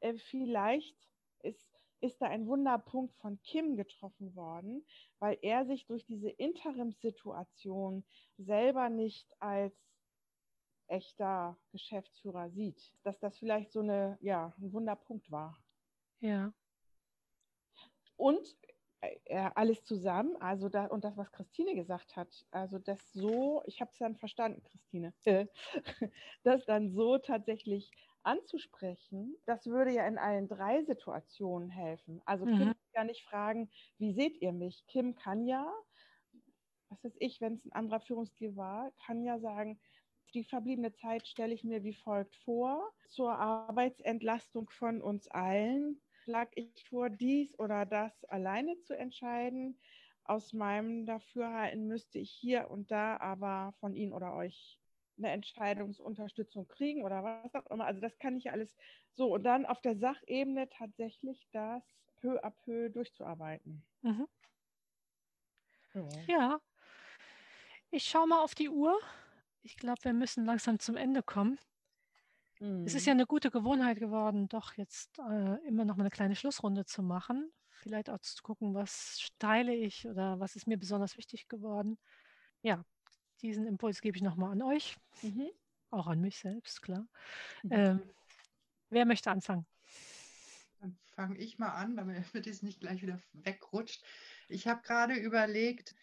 Äh, 0.01 0.15
vielleicht 0.17 0.97
ist, 1.41 1.69
ist 2.01 2.21
da 2.21 2.27
ein 2.27 2.47
Wunderpunkt 2.47 3.15
von 3.15 3.41
Kim 3.43 3.77
getroffen 3.77 4.35
worden, 4.35 4.85
weil 5.19 5.37
er 5.41 5.65
sich 5.65 5.85
durch 5.85 6.05
diese 6.05 6.29
Interimssituation 6.29 8.03
selber 8.37 8.89
nicht 8.89 9.29
als 9.39 9.73
echter 10.87 11.57
Geschäftsführer 11.71 12.49
sieht, 12.49 12.93
dass 13.03 13.19
das 13.19 13.37
vielleicht 13.37 13.71
so 13.71 13.79
eine, 13.79 14.17
ja, 14.21 14.53
ein 14.59 14.73
Wunderpunkt 14.73 15.31
war. 15.31 15.57
Ja. 16.19 16.53
Und 18.15 18.55
äh, 19.01 19.49
alles 19.55 19.83
zusammen, 19.83 20.35
also 20.37 20.69
da, 20.69 20.85
und 20.85 21.03
das, 21.03 21.17
was 21.17 21.31
Christine 21.31 21.75
gesagt 21.75 22.15
hat, 22.15 22.45
also 22.51 22.79
das 22.79 23.11
so, 23.11 23.61
ich 23.65 23.81
habe 23.81 23.91
es 23.91 23.99
dann 23.99 24.15
verstanden, 24.15 24.63
Christine, 24.63 25.13
das 26.43 26.65
dann 26.65 26.91
so 26.91 27.17
tatsächlich 27.17 27.91
anzusprechen, 28.23 29.35
das 29.45 29.67
würde 29.67 29.91
ja 29.91 30.07
in 30.07 30.17
allen 30.17 30.47
drei 30.47 30.83
Situationen 30.83 31.69
helfen. 31.69 32.21
Also 32.25 32.45
Kim 32.45 32.59
mhm. 32.59 32.65
kann 32.65 32.75
ja 32.95 33.03
nicht 33.03 33.25
fragen, 33.25 33.69
wie 33.97 34.13
seht 34.13 34.41
ihr 34.41 34.53
mich? 34.53 34.85
Kim 34.87 35.15
kann 35.15 35.45
ja, 35.45 35.69
was 36.89 37.03
weiß 37.03 37.17
ich, 37.19 37.41
wenn 37.41 37.55
es 37.55 37.65
ein 37.65 37.73
anderer 37.73 37.99
Führungsstil 37.99 38.55
war, 38.55 38.91
kann 39.05 39.23
ja 39.23 39.39
sagen, 39.39 39.79
die 40.33 40.43
verbliebene 40.43 40.93
Zeit 40.93 41.27
stelle 41.27 41.53
ich 41.53 41.63
mir 41.63 41.83
wie 41.83 41.93
folgt 41.93 42.35
vor. 42.37 42.91
Zur 43.09 43.35
Arbeitsentlastung 43.35 44.69
von 44.69 45.01
uns 45.01 45.27
allen 45.27 46.01
schlage 46.23 46.51
ich 46.55 46.85
vor, 46.89 47.09
dies 47.09 47.57
oder 47.59 47.85
das 47.85 48.23
alleine 48.25 48.79
zu 48.81 48.97
entscheiden. 48.97 49.77
Aus 50.25 50.53
meinem 50.53 51.05
Dafürhalten 51.05 51.87
müsste 51.87 52.19
ich 52.19 52.31
hier 52.31 52.71
und 52.71 52.91
da 52.91 53.17
aber 53.17 53.73
von 53.79 53.93
Ihnen 53.93 54.13
oder 54.13 54.33
euch 54.33 54.79
eine 55.17 55.31
Entscheidungsunterstützung 55.31 56.67
kriegen 56.67 57.03
oder 57.03 57.23
was 57.23 57.53
auch 57.55 57.69
immer. 57.69 57.85
Also 57.85 58.01
das 58.01 58.17
kann 58.19 58.37
ich 58.37 58.51
alles 58.51 58.75
so. 59.11 59.33
Und 59.33 59.43
dann 59.43 59.65
auf 59.65 59.81
der 59.81 59.95
Sachebene 59.95 60.69
tatsächlich 60.69 61.47
das 61.51 61.83
peu 62.21 62.43
à 62.43 62.51
peu 62.51 62.89
durchzuarbeiten. 62.89 63.83
Mhm. 64.01 64.27
Ja. 65.93 66.09
ja. 66.27 66.61
Ich 67.91 68.05
schaue 68.05 68.27
mal 68.27 68.41
auf 68.41 68.55
die 68.55 68.69
Uhr. 68.69 68.99
Ich 69.63 69.77
glaube, 69.77 70.03
wir 70.03 70.13
müssen 70.13 70.45
langsam 70.45 70.77
zum 70.79 70.97
Ende 70.97 71.23
kommen. 71.23 71.57
Mhm. 72.59 72.85
Es 72.85 72.93
ist 72.93 73.05
ja 73.05 73.13
mhm. 73.13 73.21
eine 73.21 73.27
gute 73.27 73.49
Gewohnheit 73.49 73.97
geworden, 73.97 74.47
doch 74.49 74.73
jetzt 74.75 75.17
äh, 75.19 75.55
immer 75.67 75.85
noch 75.85 75.95
mal 75.95 76.03
eine 76.03 76.11
kleine 76.11 76.35
Schlussrunde 76.35 76.85
zu 76.85 77.01
machen. 77.01 77.51
Vielleicht 77.69 78.09
auch 78.09 78.19
zu 78.19 78.41
gucken, 78.43 78.73
was 78.73 79.29
teile 79.39 79.73
ich 79.73 80.07
oder 80.07 80.39
was 80.39 80.55
ist 80.55 80.67
mir 80.67 80.77
besonders 80.77 81.17
wichtig 81.17 81.47
geworden. 81.47 81.97
Ja, 82.61 82.83
diesen 83.41 83.65
Impuls 83.65 84.01
gebe 84.01 84.15
ich 84.15 84.23
nochmal 84.23 84.51
an 84.51 84.61
euch, 84.61 84.95
mhm. 85.21 85.49
auch 85.89 86.07
an 86.07 86.21
mich 86.21 86.37
selbst, 86.37 86.81
klar. 86.81 87.07
Mhm. 87.63 87.71
Ähm, 87.71 88.01
wer 88.89 89.05
möchte 89.05 89.31
anfangen? 89.31 89.65
Dann 90.79 90.97
fange 91.15 91.37
ich 91.37 91.57
mal 91.57 91.71
an, 91.71 91.95
damit 91.95 92.47
es 92.47 92.63
nicht 92.63 92.79
gleich 92.79 93.01
wieder 93.01 93.21
wegrutscht. 93.33 94.03
Ich 94.47 94.67
habe 94.67 94.81
gerade 94.81 95.15
überlegt, 95.15 95.95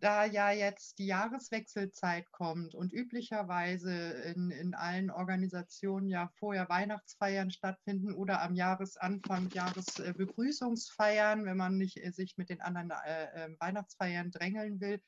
da 0.00 0.24
ja 0.24 0.50
jetzt 0.50 0.98
die 0.98 1.06
Jahreswechselzeit 1.06 2.30
kommt 2.32 2.74
und 2.74 2.92
üblicherweise 2.92 3.92
in, 4.34 4.50
in 4.50 4.74
allen 4.74 5.10
Organisationen 5.10 6.08
ja 6.08 6.30
vorher 6.38 6.68
Weihnachtsfeiern 6.68 7.50
stattfinden 7.50 8.14
oder 8.14 8.40
am 8.42 8.54
Jahresanfang 8.54 9.50
Jahresbegrüßungsfeiern, 9.50 11.44
wenn 11.44 11.56
man 11.56 11.76
nicht 11.76 11.98
äh, 11.98 12.10
sich 12.12 12.36
mit 12.38 12.48
den 12.48 12.62
anderen 12.62 12.90
äh, 12.90 13.24
äh, 13.24 13.56
Weihnachtsfeiern 13.60 14.30
drängeln 14.30 14.80
will, 14.80 15.00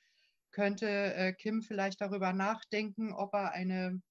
könnte 0.51 1.35
Kim 1.39 1.63
vielleicht 1.63 2.03
darüber 2.03 2.35
nachdenken, 2.35 3.15
ob 3.15 3.33
er 3.33 3.53
eine 3.53 4.03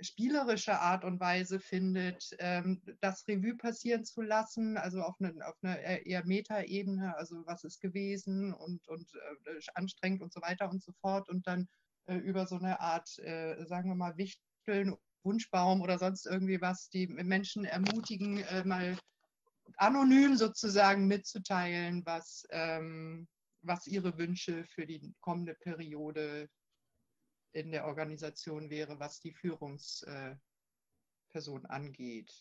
spielerische 0.00 0.80
Art 0.80 1.04
und 1.04 1.20
Weise 1.20 1.60
findet, 1.60 2.34
ähm, 2.38 2.82
das 3.00 3.26
Revue 3.28 3.56
passieren 3.56 4.04
zu 4.04 4.22
lassen, 4.22 4.76
also 4.76 5.00
auf 5.02 5.16
eine, 5.20 5.46
auf 5.46 5.56
eine 5.62 6.04
eher 6.04 6.24
Metaebene, 6.24 7.16
also 7.16 7.46
was 7.46 7.64
ist 7.64 7.80
gewesen 7.80 8.52
und, 8.52 8.86
und 8.88 9.12
äh, 9.14 9.60
anstrengend 9.74 10.22
und 10.22 10.32
so 10.32 10.40
weiter 10.40 10.70
und 10.70 10.82
so 10.82 10.92
fort 11.00 11.28
und 11.28 11.46
dann 11.46 11.68
äh, 12.06 12.16
über 12.16 12.46
so 12.46 12.56
eine 12.56 12.80
Art, 12.80 13.18
äh, 13.20 13.64
sagen 13.66 13.88
wir 13.88 13.96
mal, 13.96 14.16
Wichteln, 14.16 14.96
Wunschbaum 15.22 15.80
oder 15.80 15.98
sonst 15.98 16.26
irgendwie 16.26 16.60
was, 16.60 16.90
die 16.90 17.06
Menschen 17.06 17.64
ermutigen, 17.64 18.38
äh, 18.38 18.64
mal 18.64 18.96
anonym 19.76 20.36
sozusagen 20.36 21.06
mitzuteilen, 21.06 22.04
was, 22.04 22.46
ähm, 22.50 23.26
was 23.62 23.86
ihre 23.86 24.18
Wünsche 24.18 24.64
für 24.66 24.86
die 24.86 25.14
kommende 25.20 25.54
Periode 25.54 26.48
in 27.54 27.70
der 27.70 27.86
Organisation 27.86 28.68
wäre, 28.68 28.98
was 28.98 29.20
die 29.20 29.32
Führungsperson 29.32 30.40
äh, 31.34 31.68
angeht 31.68 32.32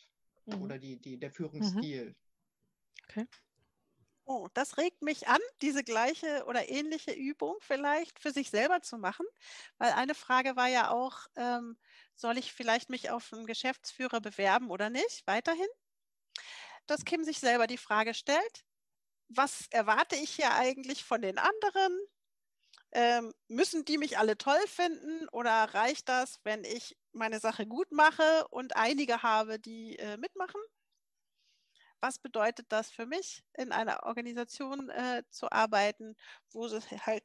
mhm. 0.46 0.62
oder 0.62 0.78
die, 0.80 1.00
die, 1.00 1.18
der 1.18 1.32
Führungsstil. 1.32 2.10
Mhm. 2.10 2.16
Okay. 3.04 3.28
Oh, 4.26 4.48
das 4.54 4.78
regt 4.78 5.02
mich 5.02 5.28
an, 5.28 5.42
diese 5.62 5.84
gleiche 5.84 6.46
oder 6.46 6.70
ähnliche 6.70 7.12
Übung 7.12 7.58
vielleicht 7.60 8.20
für 8.20 8.32
sich 8.32 8.50
selber 8.50 8.82
zu 8.82 8.98
machen, 8.98 9.26
weil 9.78 9.92
eine 9.92 10.16
Frage 10.16 10.56
war 10.56 10.68
ja 10.68 10.92
auch, 10.92 11.28
ähm, 11.36 11.78
soll 12.16 12.38
ich 12.38 12.54
vielleicht 12.54 12.90
mich 12.90 13.10
auf 13.10 13.34
einen 13.34 13.46
Geschäftsführer 13.46 14.22
bewerben 14.22 14.72
oder 14.72 14.90
nicht, 14.90 15.28
weiterhin? 15.28 15.68
Dass 16.88 17.04
Kim 17.04 17.24
sich 17.26 17.40
selber 17.40 17.68
die 17.68 17.78
Frage 17.78 18.14
stellt, 18.14 18.66
was 19.28 19.68
erwarte 19.72 20.16
ich 20.16 20.32
hier 20.32 20.54
eigentlich 20.54 21.04
von 21.04 21.22
den 21.22 21.38
anderen? 21.38 22.00
Ähm, 22.94 23.34
müssen 23.48 23.86
die 23.86 23.98
mich 23.98 24.18
alle 24.20 24.38
toll 24.38 24.62
finden 24.68 25.28
oder 25.30 25.52
reicht 25.74 26.10
das, 26.10 26.40
wenn 26.44 26.64
ich 26.64 26.96
meine 27.12 27.40
Sache 27.40 27.66
gut 27.68 27.92
mache 27.92 28.48
und 28.50 28.76
einige 28.76 29.24
habe, 29.24 29.60
die 29.60 29.98
äh, 30.00 30.18
mitmachen? 30.18 30.62
Was 32.02 32.20
bedeutet 32.20 32.68
das 32.70 32.92
für 32.92 33.06
mich, 33.06 33.44
in 33.54 33.72
einer 33.72 34.04
Organisation 34.04 34.90
äh, 34.90 35.24
zu 35.30 35.52
arbeiten, 35.52 36.16
wo 36.52 36.66
es 36.66 36.92
halt 36.92 37.24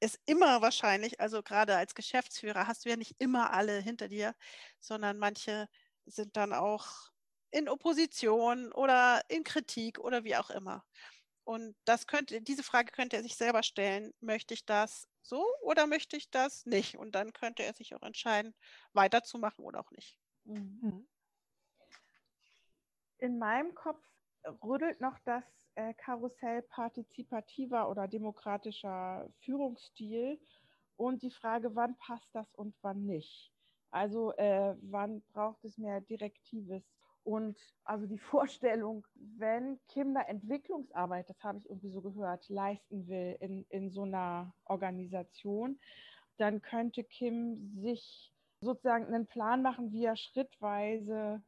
es 0.00 0.18
immer 0.26 0.62
wahrscheinlich, 0.62 1.20
also 1.20 1.42
gerade 1.42 1.76
als 1.76 1.94
Geschäftsführer 1.94 2.66
hast 2.68 2.84
du 2.84 2.90
ja 2.90 2.96
nicht 2.96 3.16
immer 3.18 3.52
alle 3.52 3.80
hinter 3.80 4.08
dir, 4.08 4.34
sondern 4.80 5.18
manche 5.18 5.68
sind 6.06 6.36
dann 6.36 6.52
auch 6.52 7.10
in 7.50 7.68
Opposition 7.68 8.72
oder 8.72 9.22
in 9.28 9.42
Kritik 9.44 9.98
oder 9.98 10.22
wie 10.24 10.36
auch 10.36 10.50
immer. 10.50 10.84
Und 11.48 11.74
das 11.86 12.06
könnte, 12.06 12.42
diese 12.42 12.62
Frage 12.62 12.92
könnte 12.92 13.16
er 13.16 13.22
sich 13.22 13.34
selber 13.34 13.62
stellen. 13.62 14.12
Möchte 14.20 14.52
ich 14.52 14.66
das 14.66 15.08
so 15.22 15.42
oder 15.62 15.86
möchte 15.86 16.14
ich 16.14 16.30
das 16.30 16.66
nicht? 16.66 16.98
Und 16.98 17.14
dann 17.14 17.32
könnte 17.32 17.62
er 17.62 17.72
sich 17.72 17.94
auch 17.94 18.02
entscheiden, 18.02 18.54
weiterzumachen 18.92 19.64
oder 19.64 19.80
auch 19.80 19.90
nicht. 19.92 20.20
Mhm. 20.44 21.08
In 23.16 23.38
meinem 23.38 23.74
Kopf 23.74 24.04
rüttelt 24.62 25.00
noch 25.00 25.18
das 25.20 25.42
äh, 25.76 25.94
Karussell 25.94 26.60
partizipativer 26.60 27.88
oder 27.88 28.06
demokratischer 28.06 29.26
Führungsstil 29.40 30.38
und 30.98 31.22
die 31.22 31.30
Frage, 31.30 31.74
wann 31.74 31.96
passt 31.96 32.28
das 32.34 32.52
und 32.56 32.74
wann 32.82 33.06
nicht. 33.06 33.50
Also 33.90 34.34
äh, 34.34 34.74
wann 34.82 35.22
braucht 35.32 35.64
es 35.64 35.78
mehr 35.78 36.02
Direktives 36.02 36.84
und 37.28 37.58
also 37.84 38.06
die 38.06 38.18
Vorstellung, 38.30 39.06
wenn 39.36 39.78
Kim 39.88 40.14
da 40.14 40.22
Entwicklungsarbeit, 40.22 41.28
das 41.28 41.42
habe 41.42 41.58
ich 41.58 41.68
irgendwie 41.68 41.90
so 41.90 42.00
gehört, 42.00 42.48
leisten 42.48 43.06
will 43.06 43.36
in, 43.40 43.66
in 43.68 43.90
so 43.90 44.02
einer 44.02 44.54
Organisation, 44.64 45.78
dann 46.38 46.62
könnte 46.62 47.04
Kim 47.04 47.76
sich 47.82 48.32
sozusagen 48.62 49.06
einen 49.06 49.26
Plan 49.26 49.60
machen, 49.60 49.92
wie 49.92 50.06
er 50.06 50.16
schrittweise 50.16 51.42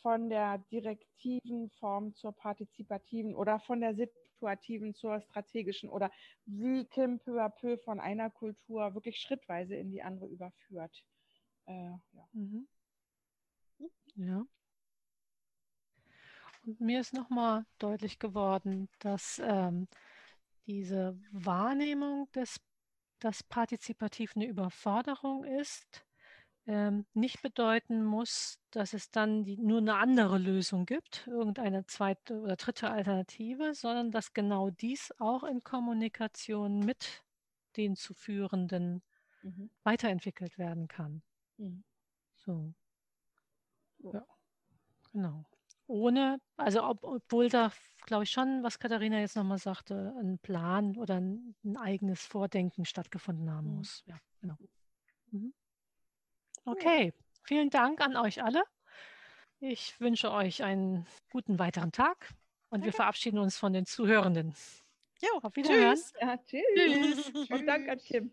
von 0.00 0.30
der 0.30 0.58
direktiven 0.70 1.68
Form 1.80 2.14
zur 2.14 2.32
partizipativen 2.32 3.34
oder 3.34 3.60
von 3.60 3.80
der 3.80 3.94
situativen 3.94 4.94
zur 4.94 5.20
strategischen 5.20 5.90
oder 5.90 6.10
wie 6.46 6.86
Kim 6.86 7.18
peu 7.18 7.42
à 7.44 7.50
peu 7.50 7.76
von 7.78 8.00
einer 8.00 8.30
Kultur 8.30 8.94
wirklich 8.94 9.18
schrittweise 9.18 9.74
in 9.74 9.90
die 9.90 10.02
andere 10.02 10.28
überführt. 10.28 11.04
Äh, 11.66 11.90
ja. 12.12 12.28
Mhm. 12.32 12.68
ja. 14.14 14.46
Mir 16.78 17.00
ist 17.00 17.14
nochmal 17.14 17.64
deutlich 17.78 18.18
geworden, 18.18 18.88
dass 18.98 19.40
ähm, 19.44 19.86
diese 20.66 21.16
Wahrnehmung, 21.30 22.28
des, 22.32 22.60
dass 23.20 23.44
partizipativ 23.44 24.34
eine 24.34 24.46
Überforderung 24.46 25.44
ist, 25.44 26.04
ähm, 26.66 27.06
nicht 27.14 27.40
bedeuten 27.40 28.04
muss, 28.04 28.58
dass 28.72 28.94
es 28.94 29.12
dann 29.12 29.44
die, 29.44 29.56
nur 29.56 29.78
eine 29.78 29.94
andere 29.94 30.38
Lösung 30.38 30.86
gibt, 30.86 31.28
irgendeine 31.28 31.86
zweite 31.86 32.40
oder 32.40 32.56
dritte 32.56 32.90
Alternative, 32.90 33.72
sondern 33.72 34.10
dass 34.10 34.32
genau 34.32 34.70
dies 34.70 35.14
auch 35.18 35.44
in 35.44 35.62
Kommunikation 35.62 36.80
mit 36.80 37.22
den 37.76 37.94
zu 37.94 38.12
Führenden 38.12 39.04
mhm. 39.42 39.70
weiterentwickelt 39.84 40.58
werden 40.58 40.88
kann. 40.88 41.22
Mhm. 41.58 41.84
So. 42.34 42.74
Ja, 43.98 44.26
genau 45.12 45.44
ohne, 45.86 46.40
also 46.56 46.84
ob, 46.84 47.04
obwohl 47.04 47.48
da, 47.48 47.72
glaube 48.06 48.24
ich 48.24 48.30
schon, 48.30 48.62
was 48.62 48.78
Katharina 48.78 49.20
jetzt 49.20 49.36
nochmal 49.36 49.58
sagte, 49.58 50.14
ein 50.20 50.38
Plan 50.38 50.96
oder 50.96 51.16
ein, 51.16 51.54
ein, 51.64 51.76
eigenes 51.76 52.24
Vordenken 52.24 52.84
stattgefunden 52.84 53.50
haben 53.50 53.68
mhm. 53.70 53.76
muss. 53.76 54.02
Ja, 54.06 54.18
genau. 54.40 54.56
Mhm. 55.30 55.54
Okay, 56.64 57.12
vielen 57.44 57.70
Dank 57.70 58.00
an 58.00 58.16
euch 58.16 58.42
alle. 58.42 58.64
Ich 59.60 59.98
wünsche 60.00 60.32
euch 60.32 60.62
einen 60.62 61.06
guten 61.30 61.58
weiteren 61.58 61.92
Tag 61.92 62.34
und 62.68 62.84
wir 62.84 62.92
verabschieden 62.92 63.38
uns 63.38 63.56
von 63.56 63.72
den 63.72 63.86
Zuhörenden. 63.86 64.54
Jo, 65.22 65.38
auf 65.42 65.56
Wiederhören. 65.56 65.94
Tschüss. 65.94 66.12
Ja, 66.20 66.36
tschüss. 66.36 67.32
tschüss. 67.32 67.50
Und 67.50 67.66
Dank 67.66 67.88
an 67.88 67.98
Kim. 67.98 68.32